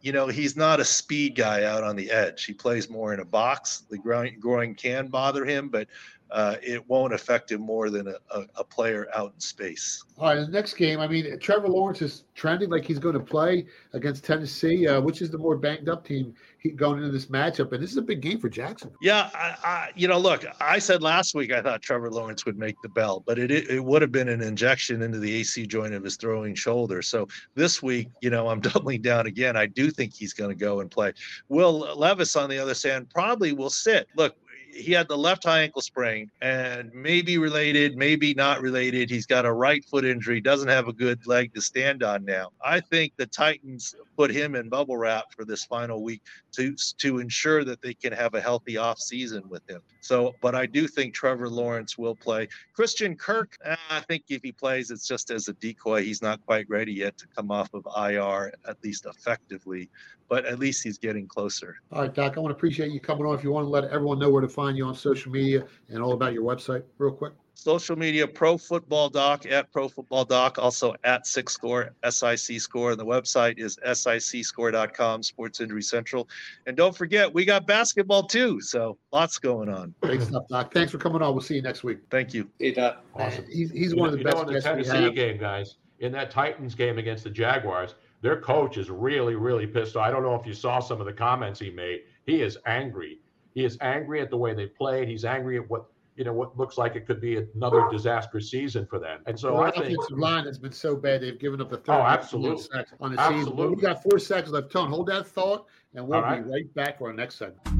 [0.00, 2.44] you know, he's not a speed guy out on the edge.
[2.44, 3.84] He plays more in a box.
[3.90, 5.86] The groin, groin can bother him, but
[6.32, 10.04] uh, it won't affect him more than a, a, a, player out in space.
[10.18, 13.20] All right, the next game, I mean, Trevor Lawrence is trending like he's going to
[13.20, 16.34] play against Tennessee, uh, which is the more banged up team
[16.76, 17.72] going into this matchup.
[17.72, 18.90] And this is a big game for Jackson.
[19.00, 22.58] Yeah, I, I, you know, look, I said last week I thought Trevor Lawrence would
[22.58, 25.66] make the bell, but it, it, it would have been an injection into the AC
[25.66, 27.02] joint of his throwing shoulder.
[27.02, 29.56] So this week, you know, I'm doubling down again.
[29.56, 31.12] I do think he's going to go and play.
[31.48, 34.06] Will Levis, on the other hand, probably will sit.
[34.16, 34.36] Look,
[34.80, 39.10] he had the left high ankle sprain and maybe related, maybe not related.
[39.10, 42.50] He's got a right foot injury, doesn't have a good leg to stand on now.
[42.64, 47.18] I think the Titans put him in bubble wrap for this final week to to
[47.18, 49.82] ensure that they can have a healthy off season with him.
[50.00, 52.48] So, but I do think Trevor Lawrence will play.
[52.72, 56.02] Christian Kirk, eh, I think if he plays, it's just as a decoy.
[56.02, 59.90] He's not quite ready yet to come off of IR, at least effectively
[60.30, 61.80] but at least he's getting closer.
[61.92, 63.34] All right, Doc, I want to appreciate you coming on.
[63.34, 66.00] If you want to let everyone know where to find you on social media and
[66.00, 67.32] all about your website, real quick.
[67.54, 72.92] Social media, Pro Football Doc at Pro Football Doc, also at Six Score, SIC Score.
[72.92, 76.28] And the website is SICScore.com, Sports Injury Central.
[76.64, 78.62] And don't forget, we got basketball too.
[78.62, 79.92] So lots going on.
[80.00, 80.72] Great stuff, Doc.
[80.72, 81.34] Thanks for coming on.
[81.34, 81.98] We'll see you next week.
[82.08, 82.48] Thank you.
[82.60, 83.04] Hey, Doc.
[83.14, 83.44] Awesome.
[83.50, 86.30] He's, he's one of the you best know, in the Tennessee game, guys, in that
[86.30, 90.06] Titans game against the Jaguars, their coach is really, really pissed off.
[90.06, 92.00] I don't know if you saw some of the comments he made.
[92.26, 93.20] He is angry.
[93.54, 95.08] He is angry at the way they played.
[95.08, 98.86] He's angry at what you know what looks like it could be another disastrous season
[98.86, 99.20] for them.
[99.26, 101.78] And so well, I think offensive line has been so bad they've given up the
[101.78, 101.94] third.
[101.94, 102.62] Oh, absolutely.
[102.62, 103.44] Sacks on the absolutely.
[103.44, 103.56] season.
[103.56, 104.70] But we got four sacks left.
[104.70, 106.44] Tone, hold that thought, and we'll right.
[106.44, 107.79] be right back for our next segment.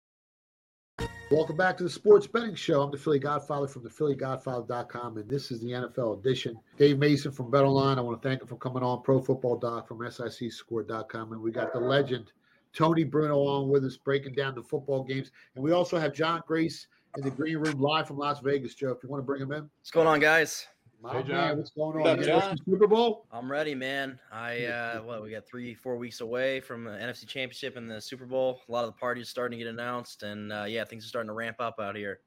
[1.31, 2.81] Welcome back to the Sports Betting Show.
[2.81, 6.59] I'm the Philly Godfather from the PhillyGodfather.com, and this is the NFL edition.
[6.77, 7.97] Dave Mason from BetOnline.
[7.97, 9.01] I want to thank him for coming on.
[9.01, 12.33] Pro Football Doc from SICScore.com, and we got the legend
[12.73, 16.41] Tony Bruno on with us, breaking down the football games, and we also have John
[16.45, 18.75] Grace in the green room live from Las Vegas.
[18.75, 20.67] Joe, if you want to bring him in, what's going on, guys?
[21.01, 22.19] My hey, man, what's going on?
[22.19, 22.57] Up, John?
[22.63, 23.25] Super Bowl?
[23.31, 24.19] I'm ready, man.
[24.31, 27.99] I uh, what we got three, four weeks away from the NFC Championship and the
[27.99, 28.61] Super Bowl.
[28.69, 31.29] A lot of the parties starting to get announced, and uh, yeah, things are starting
[31.29, 32.19] to ramp up out here.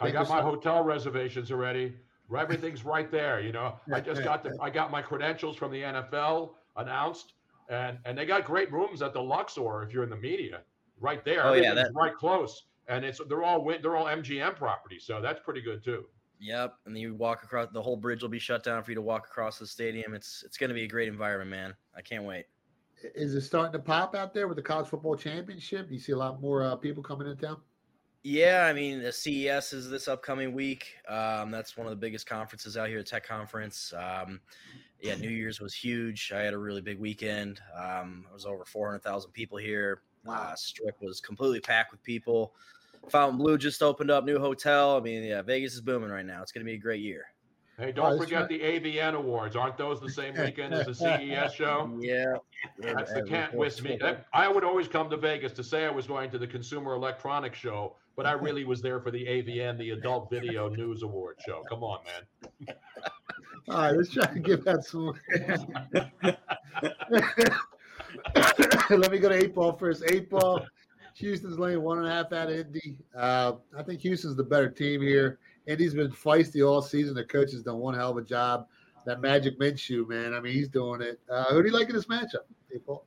[0.00, 1.94] I got my hotel reservations already.
[2.34, 3.40] Everything's right there.
[3.40, 7.34] You know, I just got the I got my credentials from the NFL announced,
[7.68, 10.62] and and they got great rooms at the Luxor if you're in the media,
[11.00, 11.46] right there.
[11.46, 15.40] Oh yeah, that's right close, and it's they're all they're all MGM properties, so that's
[15.40, 16.06] pretty good too.
[16.42, 18.96] Yep, and then you walk across the whole bridge will be shut down for you
[18.96, 20.12] to walk across the stadium.
[20.12, 21.74] It's it's going to be a great environment, man.
[21.96, 22.46] I can't wait.
[23.14, 25.86] Is it starting to pop out there with the college football championship?
[25.86, 27.58] Do you see a lot more uh, people coming in town?
[28.24, 30.96] Yeah, I mean the CES is this upcoming week.
[31.08, 33.94] Um, that's one of the biggest conferences out here, the Tech Conference.
[33.96, 34.40] Um,
[35.00, 36.32] yeah, New Year's was huge.
[36.34, 37.60] I had a really big weekend.
[37.76, 40.02] Um, it was over four hundred thousand people here.
[40.24, 40.34] Wow.
[40.34, 42.54] Uh, Strip was completely packed with people.
[43.08, 44.96] Fontainebleau just opened up, new hotel.
[44.96, 46.42] I mean, yeah, Vegas is booming right now.
[46.42, 47.26] It's going to be a great year.
[47.78, 49.56] Hey, oh, don't forget the AVN Awards.
[49.56, 51.90] Aren't those the same weekend as the CES show?
[52.00, 52.36] Yeah.
[52.78, 53.98] That's the can't miss me.
[54.32, 57.58] I would always come to Vegas to say I was going to the Consumer Electronics
[57.58, 61.64] Show, but I really was there for the AVN, the Adult Video News Award show.
[61.68, 62.76] Come on, man.
[63.68, 65.12] All right, let's try to give that some.
[68.90, 70.02] Let me go to eight ball first.
[70.10, 70.64] Eight ball.
[71.22, 72.96] Houston's laying one and a half out of Indy.
[73.16, 75.38] Uh, I think Houston's the better team here.
[75.66, 77.14] Indy's been feisty all season.
[77.14, 78.66] The coach has done one hell of a job.
[79.06, 80.34] That Magic Minshew, man.
[80.34, 81.20] I mean, he's doing it.
[81.30, 83.04] Uh, who do you like in this matchup, people?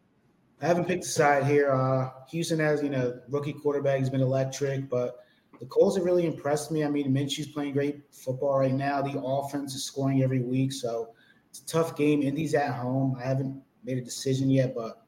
[0.62, 1.72] I haven't picked a side here.
[1.72, 4.00] Uh, Houston has, you know, rookie quarterback.
[4.00, 5.26] He's been electric, but
[5.60, 6.84] the Colts have really impressed me.
[6.84, 9.02] I mean, Minshew's playing great football right now.
[9.02, 11.10] The offense is scoring every week, so
[11.50, 12.22] it's a tough game.
[12.22, 13.18] Indy's at home.
[13.20, 15.06] I haven't made a decision yet, but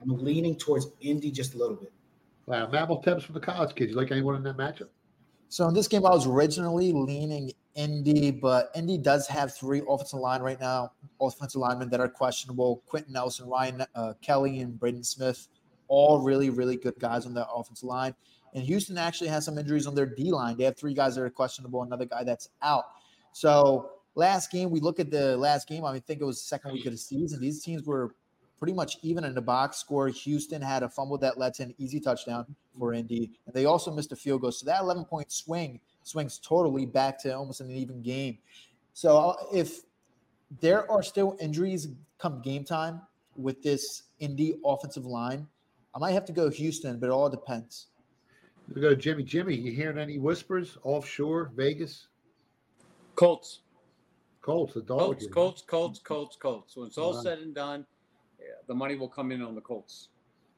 [0.00, 1.92] I'm leaning towards Indy just a little bit.
[2.52, 3.92] Wow, Mabel Temps from the college kids.
[3.92, 4.88] You like anyone in that matchup?
[5.48, 10.18] So in this game, I was originally leaning Indy, but Indy does have three offensive
[10.18, 15.02] line right now, offensive linemen that are questionable: Quenton Nelson, Ryan uh, Kelly, and Braden
[15.02, 15.48] Smith.
[15.88, 18.14] All really, really good guys on that offensive line.
[18.52, 20.58] And Houston actually has some injuries on their D line.
[20.58, 22.84] They have three guys that are questionable, another guy that's out.
[23.32, 25.86] So last game, we look at the last game.
[25.86, 27.40] I mean, I think it was the second week of the season.
[27.40, 28.14] These teams were
[28.62, 30.06] pretty much even in the box score.
[30.06, 32.46] Houston had a fumble that led to an easy touchdown
[32.78, 34.52] for Indy, and they also missed a field goal.
[34.52, 38.38] So that 11 point swing swings totally back to almost an even game.
[38.92, 39.80] So uh, if
[40.60, 41.88] there are still injuries
[42.18, 43.00] come game time
[43.34, 45.48] with this Indy offensive line,
[45.92, 47.88] I might have to go Houston, but it all depends.
[48.72, 49.24] We go Jimmy.
[49.24, 52.06] Jimmy, you hearing any whispers offshore Vegas?
[53.16, 53.62] Colts.
[54.40, 54.98] Colts, the dog.
[55.00, 56.76] Colts, Colts, Colts, Colts, Colts.
[56.76, 57.22] When it's all Wow.
[57.22, 57.91] said and done, yeah,
[58.66, 60.08] the money will come in on the Colts.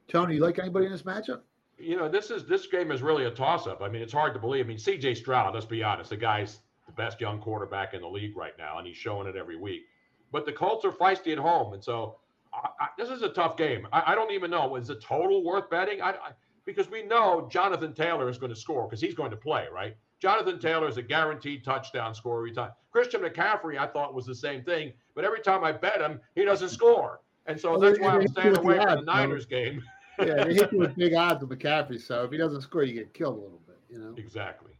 [0.08, 1.40] Tony, you like anybody in this matchup?
[1.78, 3.82] You know, this is this game is really a toss-up.
[3.82, 4.66] I mean, it's hard to believe.
[4.66, 5.14] I mean, C.J.
[5.14, 5.54] Stroud.
[5.54, 8.86] Let's be honest, the guy's the best young quarterback in the league right now, and
[8.86, 9.82] he's showing it every week.
[10.30, 12.16] But the Colts are feisty at home, and so
[12.52, 13.88] I, I, this is a tough game.
[13.92, 16.00] I, I don't even know is the total worth betting.
[16.00, 16.30] I, I
[16.64, 19.96] because we know Jonathan Taylor is going to score because he's going to play, right?
[20.20, 22.70] Jonathan Taylor is a guaranteed touchdown scorer every time.
[22.90, 26.44] Christian McCaffrey, I thought was the same thing, but every time I bet him, he
[26.44, 28.90] doesn't score, and so Well, that's why I'm hit you staying with away from the
[28.90, 29.12] odds, though.
[29.12, 29.82] Niners game.
[30.18, 32.00] yeah, they hit you with big odds with McCaffrey.
[32.00, 33.78] So if he doesn't score, you get killed a little bit.
[33.90, 34.14] You know.
[34.16, 34.72] Exactly.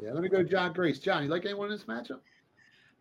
[0.00, 0.12] Yeah.
[0.12, 0.98] Let me go to John Grace.
[0.98, 2.20] John, you like anyone in this matchup?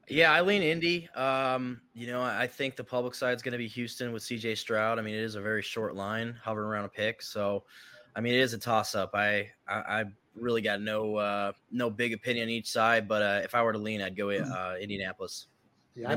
[0.09, 1.07] Yeah, I lean Indy.
[1.15, 4.57] Um, you know, I think the public side is going to be Houston with CJ
[4.57, 4.99] Stroud.
[4.99, 7.21] I mean, it is a very short line, hovering around a pick.
[7.21, 7.63] So,
[8.15, 9.11] I mean, it is a toss up.
[9.13, 10.03] I, I, I
[10.35, 13.07] really got no, uh, no big opinion on each side.
[13.07, 15.47] But uh, if I were to lean, I'd go uh, Indianapolis.
[15.95, 16.09] Yeah,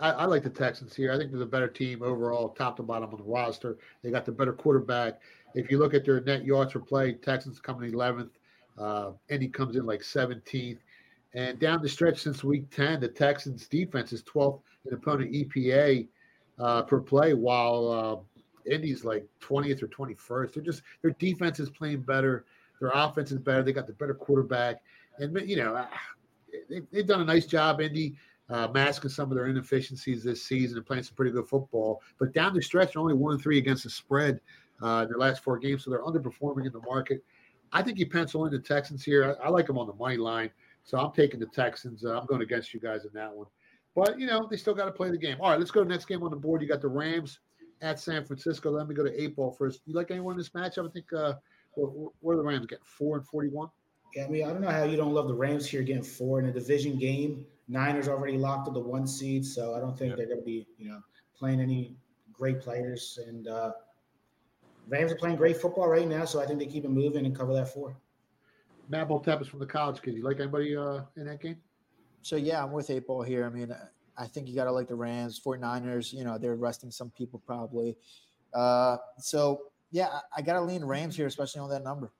[0.00, 1.12] I, I, I like the Texans here.
[1.12, 3.76] I think they're the better team overall, top to bottom on the roster.
[4.02, 5.20] They got the better quarterback.
[5.54, 8.30] If you look at their net yards per play, Texans coming 11th.
[8.78, 10.78] Uh, Indy comes in like 17th.
[11.34, 16.06] And down the stretch since week 10, the Texans defense is 12th in opponent EPA
[16.60, 20.54] uh, per play, while uh, Indy's like 20th or 21st.
[20.54, 22.44] They're just, their defense is playing better.
[22.80, 23.64] Their offense is better.
[23.64, 24.82] They got the better quarterback.
[25.18, 25.90] And, you know, ah,
[26.70, 28.14] they, they've done a nice job, Indy
[28.50, 32.02] uh, masking some of their inefficiencies this season and playing some pretty good football.
[32.18, 34.40] But down the stretch, they're only one and three against the spread
[34.82, 37.24] uh, in their last four games, so they're underperforming in the market.
[37.72, 39.36] I think you pencil in the Texans here.
[39.42, 40.50] I, I like them on the money line,
[40.84, 42.04] so I'm taking the Texans.
[42.04, 43.46] Uh, I'm going against you guys in that one.
[43.94, 45.38] But you know they still got to play the game.
[45.40, 46.60] All right, let's go to the next game on the board.
[46.60, 47.40] You got the Rams
[47.80, 48.70] at San Francisco.
[48.70, 49.82] Let me go to eight ball first.
[49.86, 50.88] You like anyone in this matchup?
[50.88, 51.34] I think uh,
[51.74, 53.68] where, where are the Rams getting four and forty-one?
[54.14, 56.38] Yeah, I mean, I don't know how you don't love the Rams here getting four
[56.38, 57.44] in a division game.
[57.66, 60.66] Niners already locked at the one seed, so I don't think they're going to be,
[60.78, 61.00] you know,
[61.36, 61.96] playing any
[62.32, 63.18] great players.
[63.26, 63.72] And uh,
[64.88, 67.36] Rams are playing great football right now, so I think they keep it moving and
[67.36, 67.96] cover that four.
[68.88, 70.16] Matt Malteps from the college kids.
[70.16, 71.56] You like anybody uh, in that game?
[72.22, 73.44] So yeah, I'm with eight ball here.
[73.44, 73.74] I mean,
[74.16, 76.12] I think you got to like the Rams, 49ers.
[76.12, 77.96] You know, they're resting some people probably.
[78.52, 82.12] Uh, so yeah, I, I got to lean Rams here, especially on that number.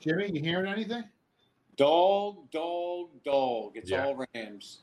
[0.00, 1.04] Jimmy, you hearing anything?
[1.76, 3.72] Dog, dog, dog.
[3.76, 4.06] It's Yeah.
[4.06, 4.80] all Rams.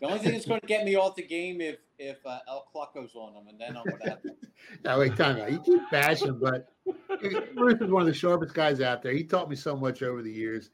[0.00, 2.66] The only thing that's going to get me off the game if if uh, El
[2.74, 4.34] Clucko's on them, and then I'm going to have to.
[4.84, 5.52] No, wait, time out.
[5.52, 6.72] You keep bashing, but
[7.54, 9.12] Bruce is one of the sharpest guys out there.
[9.12, 10.70] He taught me so much over the years.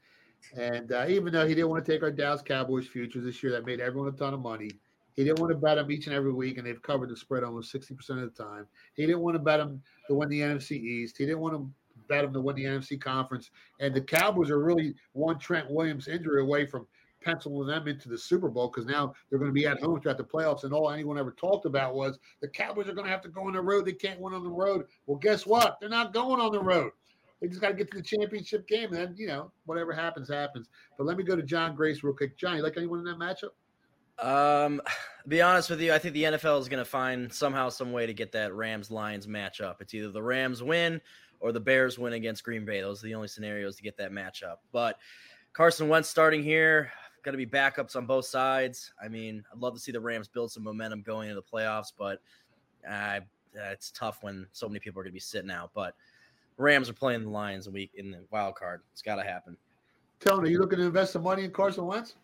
[0.57, 3.51] And uh, even though he didn't want to take our Dallas Cowboys futures this year,
[3.51, 4.71] that made everyone a ton of money.
[5.15, 7.43] He didn't want to bet them each and every week, and they've covered the spread
[7.43, 7.91] almost 60%
[8.23, 8.65] of the time.
[8.95, 11.17] He didn't want to bet them to win the NFC East.
[11.17, 11.69] He didn't want to
[12.07, 13.51] bet them to win the NFC Conference.
[13.79, 16.87] And the Cowboys are really one Trent Williams injury away from
[17.21, 20.17] penciling them into the Super Bowl because now they're going to be at home throughout
[20.17, 20.63] the playoffs.
[20.63, 23.47] And all anyone ever talked about was the Cowboys are going to have to go
[23.47, 23.85] on the road.
[23.85, 24.85] They can't win on the road.
[25.05, 25.77] Well, guess what?
[25.79, 26.91] They're not going on the road.
[27.41, 30.69] They just got to get to the championship game, and you know whatever happens, happens.
[30.95, 32.37] But let me go to John Grace real quick.
[32.37, 33.51] John, you like anyone in that matchup?
[34.23, 34.79] Um,
[35.27, 38.05] be honest with you, I think the NFL is going to find somehow some way
[38.05, 39.75] to get that Rams Lions matchup.
[39.81, 41.01] It's either the Rams win
[41.41, 42.81] or the Bears win against Green Bay.
[42.81, 44.57] Those are the only scenarios to get that matchup.
[44.71, 44.97] But
[45.53, 46.91] Carson Wentz starting here,
[47.23, 48.93] got to be backups on both sides.
[49.03, 51.91] I mean, I'd love to see the Rams build some momentum going into the playoffs,
[51.97, 52.21] but
[52.89, 53.19] uh,
[53.71, 55.71] it's tough when so many people are going to be sitting out.
[55.73, 55.95] But
[56.57, 58.81] Rams are playing the Lions a week in the wild card.
[58.93, 59.57] It's got to happen.
[60.19, 62.15] Tony, are you looking to invest some money in Carson Wentz?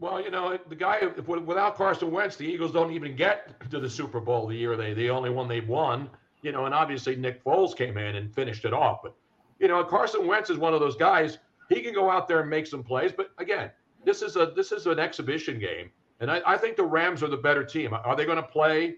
[0.00, 3.88] Well, you know, the guy without Carson Wentz, the Eagles don't even get to the
[3.88, 6.10] Super Bowl the year they the only one they've won.
[6.44, 9.00] You know, and obviously Nick Foles came in and finished it off.
[9.02, 9.16] But
[9.58, 11.38] you know, Carson Wentz is one of those guys.
[11.68, 13.12] He can go out there and make some plays.
[13.12, 13.70] But again,
[14.04, 15.90] this is a this is an exhibition game,
[16.20, 17.92] and I, I think the Rams are the better team.
[17.92, 18.96] Are they going to play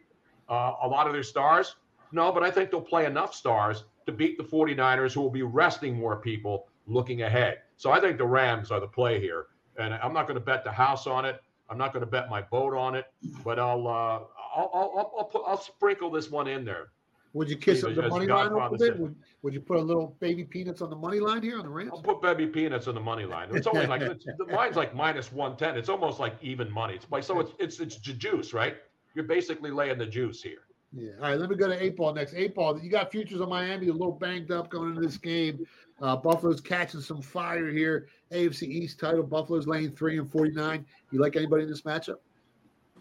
[0.49, 1.77] uh, a lot of their stars?
[2.13, 5.43] No, but I think they'll play enough stars to beat the 49ers, who will be
[5.43, 7.59] resting more people looking ahead.
[7.77, 9.47] So I think the Rams are the play here
[9.79, 11.41] and I'm not going to bet the house on it.
[11.69, 13.07] I'm not going to bet my boat on it,
[13.45, 14.21] but I'll uh,
[14.57, 16.89] I'll, I'll, I'll, put, I'll sprinkle this one in there.
[17.37, 18.99] Would you kiss the money line a little bit?
[18.99, 21.69] Would, would, you put a little baby peanuts on the money line here on the
[21.71, 21.91] Rams?
[21.93, 23.49] I'll put baby peanuts on the money line.
[23.53, 25.77] It's only like it's, the line's like minus one ten.
[25.77, 26.95] It's almost like even money.
[26.95, 28.77] It's like so it's it's it's juice, right?
[29.15, 30.61] You're basically laying the juice here.
[30.95, 31.11] Yeah.
[31.21, 31.39] All right.
[31.39, 32.33] Let me go to eight ball next.
[32.35, 32.81] Eight ball.
[32.81, 35.67] You got futures on Miami a little banged up going into this game.
[36.01, 38.09] Uh, Buffalo's catching some fire here.
[38.33, 39.23] AFC East title.
[39.23, 40.87] Buffalo's laying three and 49.
[41.11, 42.17] You like anybody in this matchup?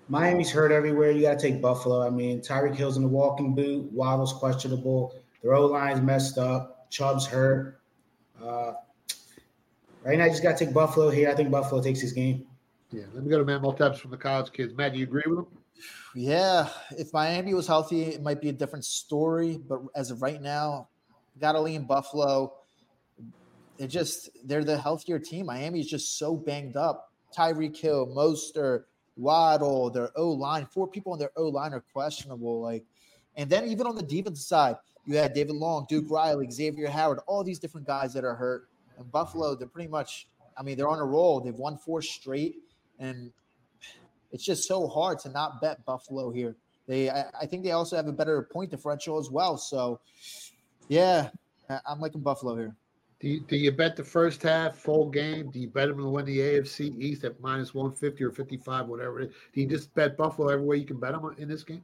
[0.07, 1.11] Miami's hurt everywhere.
[1.11, 2.05] You got to take Buffalo.
[2.05, 3.91] I mean, Tyreek Hill's in the walking boot.
[3.91, 5.15] Waddle's questionable.
[5.41, 6.89] Their O line's messed up.
[6.89, 7.79] Chubb's hurt.
[8.41, 8.73] Uh,
[10.03, 11.29] right now, I just got to take Buffalo here.
[11.29, 12.45] I think Buffalo takes this game.
[12.91, 13.03] Yeah.
[13.13, 14.73] Let me go to Matt Malteps from the college kids.
[14.75, 15.47] Matt, do you agree with him?
[16.13, 16.69] Yeah.
[16.91, 19.57] If Miami was healthy, it might be a different story.
[19.57, 20.89] But as of right now,
[21.39, 22.53] got to lean Buffalo
[23.77, 25.47] it just they're the healthier team.
[25.47, 27.11] Miami is just so banged up.
[27.35, 28.85] Tyreek Hill, Mostert,
[29.17, 32.61] Waddle, their O line, four people on their O line are questionable.
[32.61, 32.83] Like,
[33.35, 37.19] and then even on the defensive side, you had David Long, Duke Riley, Xavier Howard,
[37.27, 38.69] all these different guys that are hurt.
[38.97, 41.41] And Buffalo, they're pretty much, I mean, they're on a roll.
[41.41, 42.55] They've won four straight,
[42.99, 43.31] and
[44.31, 46.55] it's just so hard to not bet Buffalo here.
[46.87, 49.57] They, I, I think they also have a better point differential as well.
[49.57, 49.99] So,
[50.87, 51.29] yeah,
[51.85, 52.75] I'm liking Buffalo here.
[53.21, 55.49] Do you, do you bet the first half full game?
[55.49, 59.21] Do you bet them to win the AFC East at minus 150 or 55, whatever
[59.21, 59.35] it is?
[59.53, 61.83] Do you just bet Buffalo every way you can bet them in this game?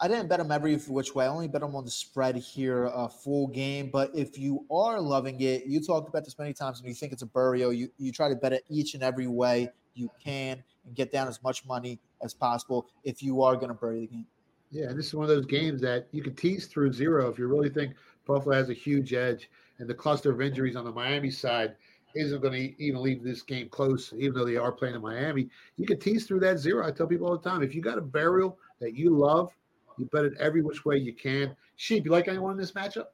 [0.00, 1.24] I didn't bet them every which way.
[1.24, 3.90] I only bet them on the spread here, a uh, full game.
[3.92, 7.12] But if you are loving it, you talked about this many times, and you think
[7.12, 10.62] it's a burial, you, you try to bet it each and every way you can
[10.86, 14.06] and get down as much money as possible if you are going to bury the
[14.06, 14.26] game.
[14.70, 17.38] Yeah, and this is one of those games that you can tease through zero if
[17.38, 20.92] you really think Buffalo has a huge edge and the cluster of injuries on the
[20.92, 21.74] Miami side
[22.14, 25.48] isn't going to even leave this game close, even though they are playing in Miami.
[25.76, 26.86] You can tease through that zero.
[26.86, 29.52] I tell people all the time if you got a burial that you love,
[29.98, 31.54] you bet it every which way you can.
[31.76, 33.06] Sheep, you like anyone in this matchup?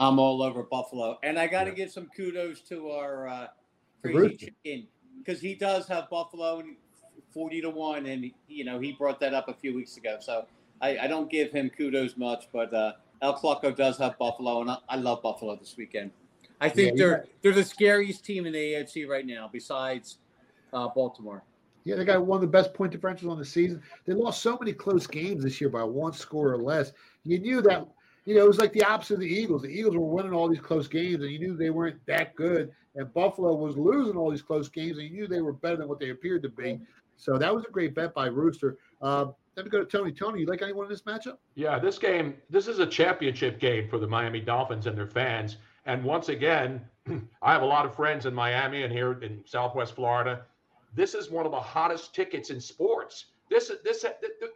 [0.00, 1.18] I'm all over Buffalo.
[1.22, 1.76] And I got to yeah.
[1.76, 3.46] give some kudos to our uh,
[4.02, 4.86] crazy chicken
[5.18, 6.62] because he does have Buffalo
[7.34, 8.06] 40 to 1.
[8.06, 10.18] And, you know, he brought that up a few weeks ago.
[10.20, 10.46] So
[10.80, 12.92] I, I don't give him kudos much, but uh,
[13.22, 16.10] El Clucko does have Buffalo, and I, I love Buffalo this weekend.
[16.60, 17.32] I think yeah, they're yeah.
[17.42, 20.18] they're the scariest team in the AFC right now, besides
[20.72, 21.42] uh, Baltimore.
[21.84, 23.82] Yeah, they got one of the best point differentials on the season.
[24.04, 26.92] They lost so many close games this year by one score or less.
[27.24, 27.86] You knew that,
[28.26, 29.62] you know, it was like the opposite of the Eagles.
[29.62, 32.72] The Eagles were winning all these close games, and you knew they weren't that good.
[32.94, 35.88] And Buffalo was losing all these close games, and you knew they were better than
[35.88, 36.78] what they appeared to be.
[37.16, 38.76] So that was a great bet by Rooster.
[39.00, 39.26] Uh,
[39.58, 40.12] let me go to Tony.
[40.12, 41.38] Tony, you like anyone in this matchup?
[41.56, 45.56] Yeah, this game, this is a championship game for the Miami Dolphins and their fans.
[45.84, 46.80] And once again,
[47.42, 50.42] I have a lot of friends in Miami and here in Southwest Florida.
[50.94, 53.26] This is one of the hottest tickets in sports.
[53.50, 54.04] This this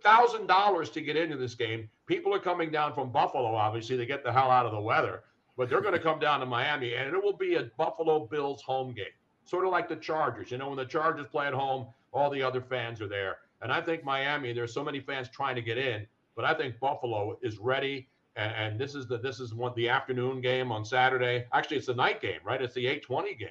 [0.05, 1.89] thousand dollars to get into this game.
[2.07, 5.25] People are coming down from Buffalo, obviously, to get the hell out of the weather.
[5.57, 8.63] But they're going to come down to Miami, and it will be a Buffalo Bills
[8.63, 9.07] home game,
[9.47, 10.53] sort of like the Chargers.
[10.53, 13.39] You know, when the Chargers play at home, all the other fans are there.
[13.63, 16.81] And I think Miami, there's so many fans trying to get in, but I think
[16.81, 18.09] Buffalo is ready.
[18.35, 21.47] And, and this is the this is one the afternoon game on Saturday.
[21.53, 22.61] Actually, it's the night game, right?
[22.61, 23.49] It's the 8:20 game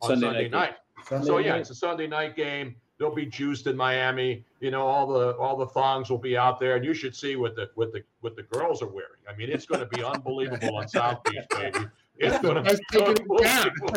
[0.00, 0.50] on Sunday, Sunday night.
[0.50, 0.74] night.
[1.04, 1.60] Sunday so yeah, night.
[1.60, 2.76] it's a Sunday night game.
[2.98, 4.44] They'll be juiced in Miami.
[4.60, 7.36] You know, all the all the thongs will be out there, and you should see
[7.36, 9.20] what the what the what the girls are wearing.
[9.28, 11.86] I mean, it's going to be unbelievable on South Beach, baby.
[12.18, 13.94] It's going to be unbelievable.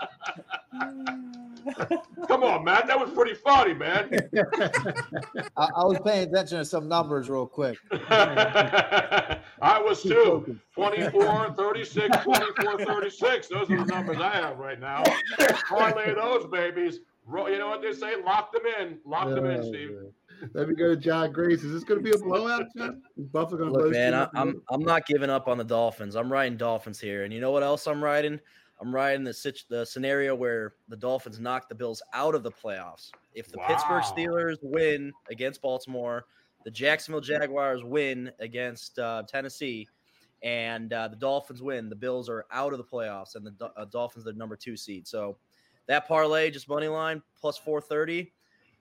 [2.28, 2.86] Come on, man.
[2.86, 4.10] That was pretty funny, man.
[5.56, 7.78] I, I, was paying attention to some numbers real quick.
[7.90, 10.58] I was too.
[10.74, 13.48] 24, 36, 24, 36.
[13.48, 15.02] Those are the numbers I have right now.
[15.68, 17.00] Parlay those babies.
[17.28, 18.22] You know what they say?
[18.24, 18.98] Lock them in.
[19.04, 19.90] Lock them in, Steve.
[20.52, 21.64] Let me go to John Grace.
[21.64, 23.02] Is this going to be a blowout, John?
[23.16, 26.14] Is Buffalo going to Look, man, I, I'm I'm not giving up on the Dolphins.
[26.14, 28.38] I'm riding Dolphins here, and you know what else I'm riding?
[28.80, 33.10] I'm riding the the scenario where the Dolphins knock the Bills out of the playoffs.
[33.34, 33.66] If the wow.
[33.68, 36.26] Pittsburgh Steelers win against Baltimore,
[36.64, 39.88] the Jacksonville Jaguars win against uh, Tennessee,
[40.42, 43.84] and uh, the Dolphins win, the Bills are out of the playoffs, and the uh,
[43.86, 45.06] Dolphins are the number two seed.
[45.06, 45.38] So
[45.86, 48.32] that parlay, just money line plus 430.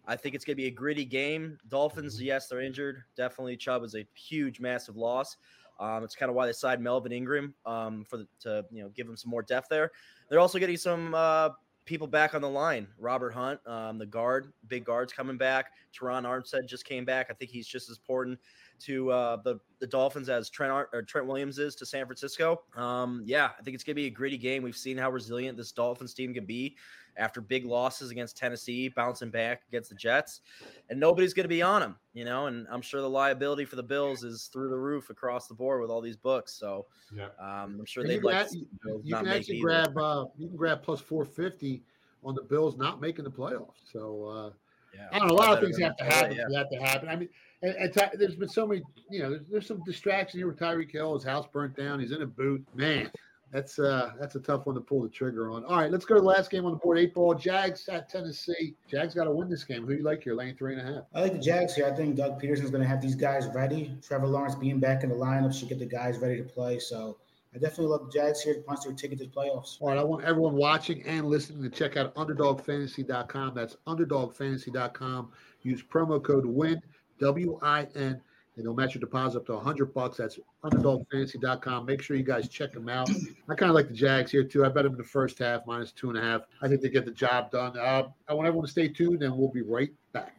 [0.08, 1.58] I think it's going to be a gritty game.
[1.70, 3.04] Dolphins, yes, they're injured.
[3.16, 5.38] Definitely, Chubb is a huge, massive loss.
[5.80, 8.89] Um, it's kind of why they signed Melvin Ingram um, for the, to you know
[8.89, 9.91] give them some more depth there.
[10.30, 11.49] They're also getting some uh,
[11.86, 12.88] people back on the line.
[12.97, 15.71] Robert Hunt, um, the guard, big guards coming back.
[15.97, 17.28] Terron Armstead just came back.
[17.30, 18.39] I think he's just as important
[18.82, 22.61] to uh, the the Dolphins as Trent Ar- or Trent Williams is to San Francisco.
[22.76, 24.63] Um, yeah, I think it's gonna be a gritty game.
[24.63, 26.76] We've seen how resilient this Dolphins team can be
[27.17, 30.41] after big losses against Tennessee, bouncing back against the Jets,
[30.89, 32.47] and nobody's going to be on them, you know.
[32.47, 35.82] And I'm sure the liability for the Bills is through the roof across the board
[35.82, 36.53] with all these books.
[36.53, 37.28] So yeah.
[37.39, 38.47] um, I'm sure they'd like.
[38.51, 38.67] you,
[39.03, 41.84] you can actually grab uh, you can grab plus 450
[42.23, 43.91] on the Bills not making the playoffs.
[43.91, 44.49] So uh,
[44.95, 45.36] yeah, I don't know.
[45.36, 46.45] A lot of things have to happen yeah.
[46.45, 47.09] for that to happen.
[47.09, 47.30] I mean,
[47.66, 48.82] and, and there's been so many.
[49.09, 51.13] You know, there's, there's some distraction here with Tyreek Hill.
[51.16, 51.99] His house burnt down.
[51.99, 52.66] He's in a boot.
[52.76, 53.09] Man,
[53.51, 55.63] that's uh that's a tough one to pull the trigger on.
[55.66, 56.99] All right, let's go to the last game on the board.
[56.99, 57.34] Eight ball.
[57.34, 58.76] Jags at Tennessee.
[58.89, 59.82] Jags got to win this game.
[59.82, 60.36] Who do you like here?
[60.36, 61.03] Lane three and a half.
[61.13, 61.88] I like the Jags here.
[61.88, 63.95] I think Doug Pederson's going to have these guys ready.
[64.01, 66.80] Trevor Lawrence being back in the lineup should get the guys ready to play.
[66.80, 67.18] So
[67.55, 69.78] I definitely love the Jags here to punch their ticket to the playoffs.
[69.80, 73.55] All right, I want everyone watching and listening to check out UnderdogFantasy.com.
[73.55, 75.32] That's UnderdogFantasy.com.
[75.61, 76.82] Use promo code WIN
[77.20, 78.22] W I N
[78.55, 80.18] and they'll match your deposit up to 100 bucks.
[80.18, 81.86] That's underdogfantasy.com.
[81.86, 83.09] Make sure you guys check them out.
[83.49, 84.66] I kind of like the Jags here too.
[84.66, 86.41] I bet them in the first half minus two and a half.
[86.61, 87.78] I think they get the job done.
[87.78, 90.36] Uh, I want everyone to stay tuned, and we'll be right back.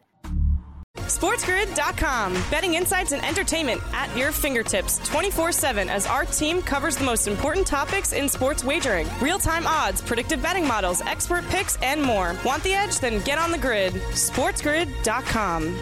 [0.95, 2.33] SportsGrid.com.
[2.51, 7.27] Betting insights and entertainment at your fingertips 24 7 as our team covers the most
[7.27, 12.35] important topics in sports wagering real time odds, predictive betting models, expert picks, and more.
[12.43, 12.99] Want the edge?
[12.99, 13.93] Then get on the grid.
[13.93, 15.81] SportsGrid.com.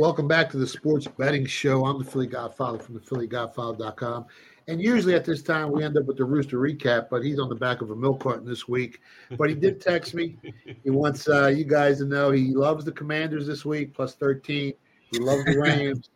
[0.00, 1.84] Welcome back to the Sports Betting Show.
[1.84, 4.24] I'm the Philly Godfather from the PhillyGodfather.com.
[4.66, 7.50] And usually at this time, we end up with the Rooster recap, but he's on
[7.50, 9.02] the back of a milk carton this week.
[9.36, 10.38] But he did text me.
[10.82, 14.72] He wants uh, you guys to know he loves the Commanders this week, plus 13.
[15.12, 16.08] He loves the Rams.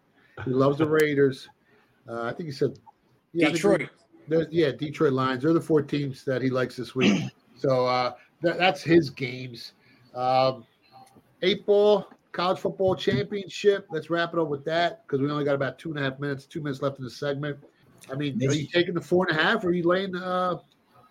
[0.46, 1.50] he loves the Raiders.
[2.08, 2.78] Uh, I think he said
[3.34, 3.90] yeah, Detroit.
[4.48, 5.42] yeah, Detroit Lions.
[5.42, 7.22] They're the four teams that he likes this week.
[7.56, 9.74] So uh, that, that's his games.
[10.14, 10.64] Um,
[11.42, 13.86] eight ball college football championship.
[13.90, 16.18] Let's wrap it up with that because we only got about two and a half
[16.18, 17.56] minutes, two minutes left in the segment.
[18.12, 20.58] I mean, are you taking the four and a half or are you laying uh,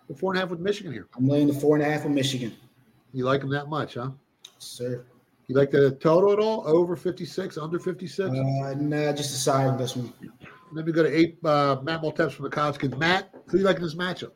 [0.06, 1.08] the four and a half with Michigan here?
[1.16, 2.54] I'm laying the four and a half with Michigan.
[3.12, 4.10] You like them that much, huh?
[4.58, 5.04] Sir.
[5.48, 6.66] You like the total at all?
[6.66, 8.30] Over 56, under 56?
[8.30, 10.12] Uh, nah, just a side on this one.
[10.72, 11.38] Then we go to eight.
[11.44, 12.96] Uh, Matt Malteps from the college kids.
[12.96, 14.32] Matt, who do you like in this matchup?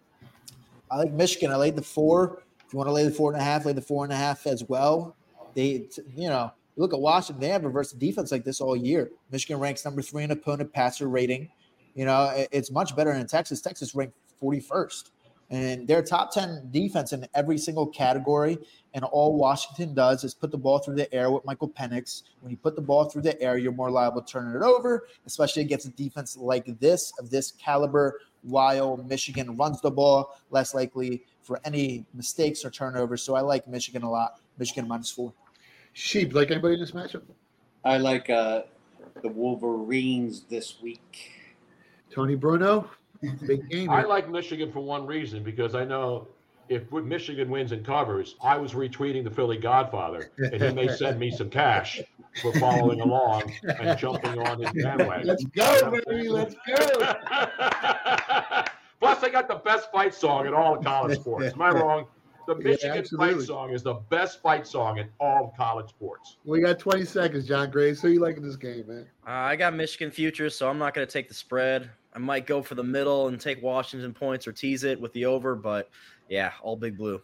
[0.90, 1.50] I like Michigan.
[1.50, 2.42] I laid the four.
[2.66, 4.16] If you want to lay the four and a half, lay the four and a
[4.16, 5.16] half as well.
[5.54, 9.10] They, you know, you look at Washington; they haven't versed defense like this all year.
[9.32, 11.50] Michigan ranks number three in opponent passer rating.
[11.96, 13.60] You know, it's much better in Texas.
[13.60, 15.10] Texas ranked 41st.
[15.50, 18.58] And they're top 10 defense in every single category.
[18.94, 22.22] And all Washington does is put the ball through the air with Michael Penix.
[22.42, 25.08] When you put the ball through the air, you're more liable to turn it over,
[25.26, 30.74] especially against a defense like this, of this caliber, while Michigan runs the ball, less
[30.74, 33.22] likely for any mistakes or turnovers.
[33.22, 34.40] So I like Michigan a lot.
[34.58, 35.32] Michigan minus four.
[35.98, 37.22] Sheep, like anybody in this matchup?
[37.84, 38.62] I like uh,
[39.20, 41.32] the Wolverines this week.
[42.08, 42.88] Tony Bruno,
[43.44, 43.90] big game.
[43.90, 46.28] I like Michigan for one reason because I know
[46.68, 51.18] if Michigan wins and covers, I was retweeting the Philly Godfather, and he may send
[51.18, 52.00] me some cash
[52.42, 55.26] for following along and jumping on his bandwagon.
[55.26, 56.28] Let's go, baby.
[56.28, 56.86] Let's go.
[59.00, 61.52] Plus, they got the best fight song in all of college sports.
[61.54, 62.06] Am I wrong?
[62.48, 66.38] The Yeah, Michigan fight song is the best fight song in all college sports.
[66.46, 67.94] We got 20 seconds, John Gray.
[67.94, 69.06] Who you liking this game, man?
[69.26, 71.90] Uh, I got Michigan futures, so I'm not going to take the spread.
[72.14, 75.26] I might go for the middle and take Washington points or tease it with the
[75.26, 75.90] over, but
[76.30, 77.20] yeah, all big blue.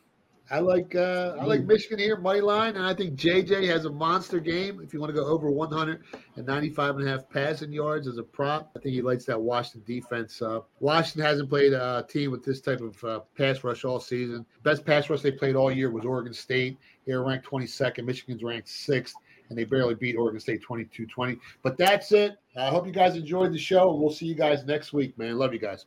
[0.50, 3.90] I like uh, I like Michigan here, money line, and I think JJ has a
[3.90, 4.80] monster game.
[4.82, 8.70] If you want to go over 195 and a half passing yards as a prop,
[8.76, 10.42] I think he likes that Washington defense.
[10.42, 14.44] Uh, Washington hasn't played a team with this type of uh, pass rush all season.
[14.62, 16.76] Best pass rush they played all year was Oregon State.
[17.06, 18.04] They were ranked 22nd.
[18.04, 19.16] Michigan's ranked sixth,
[19.48, 21.38] and they barely beat Oregon State 22-20.
[21.62, 22.36] But that's it.
[22.54, 25.38] I hope you guys enjoyed the show, and we'll see you guys next week, man.
[25.38, 25.86] Love you guys.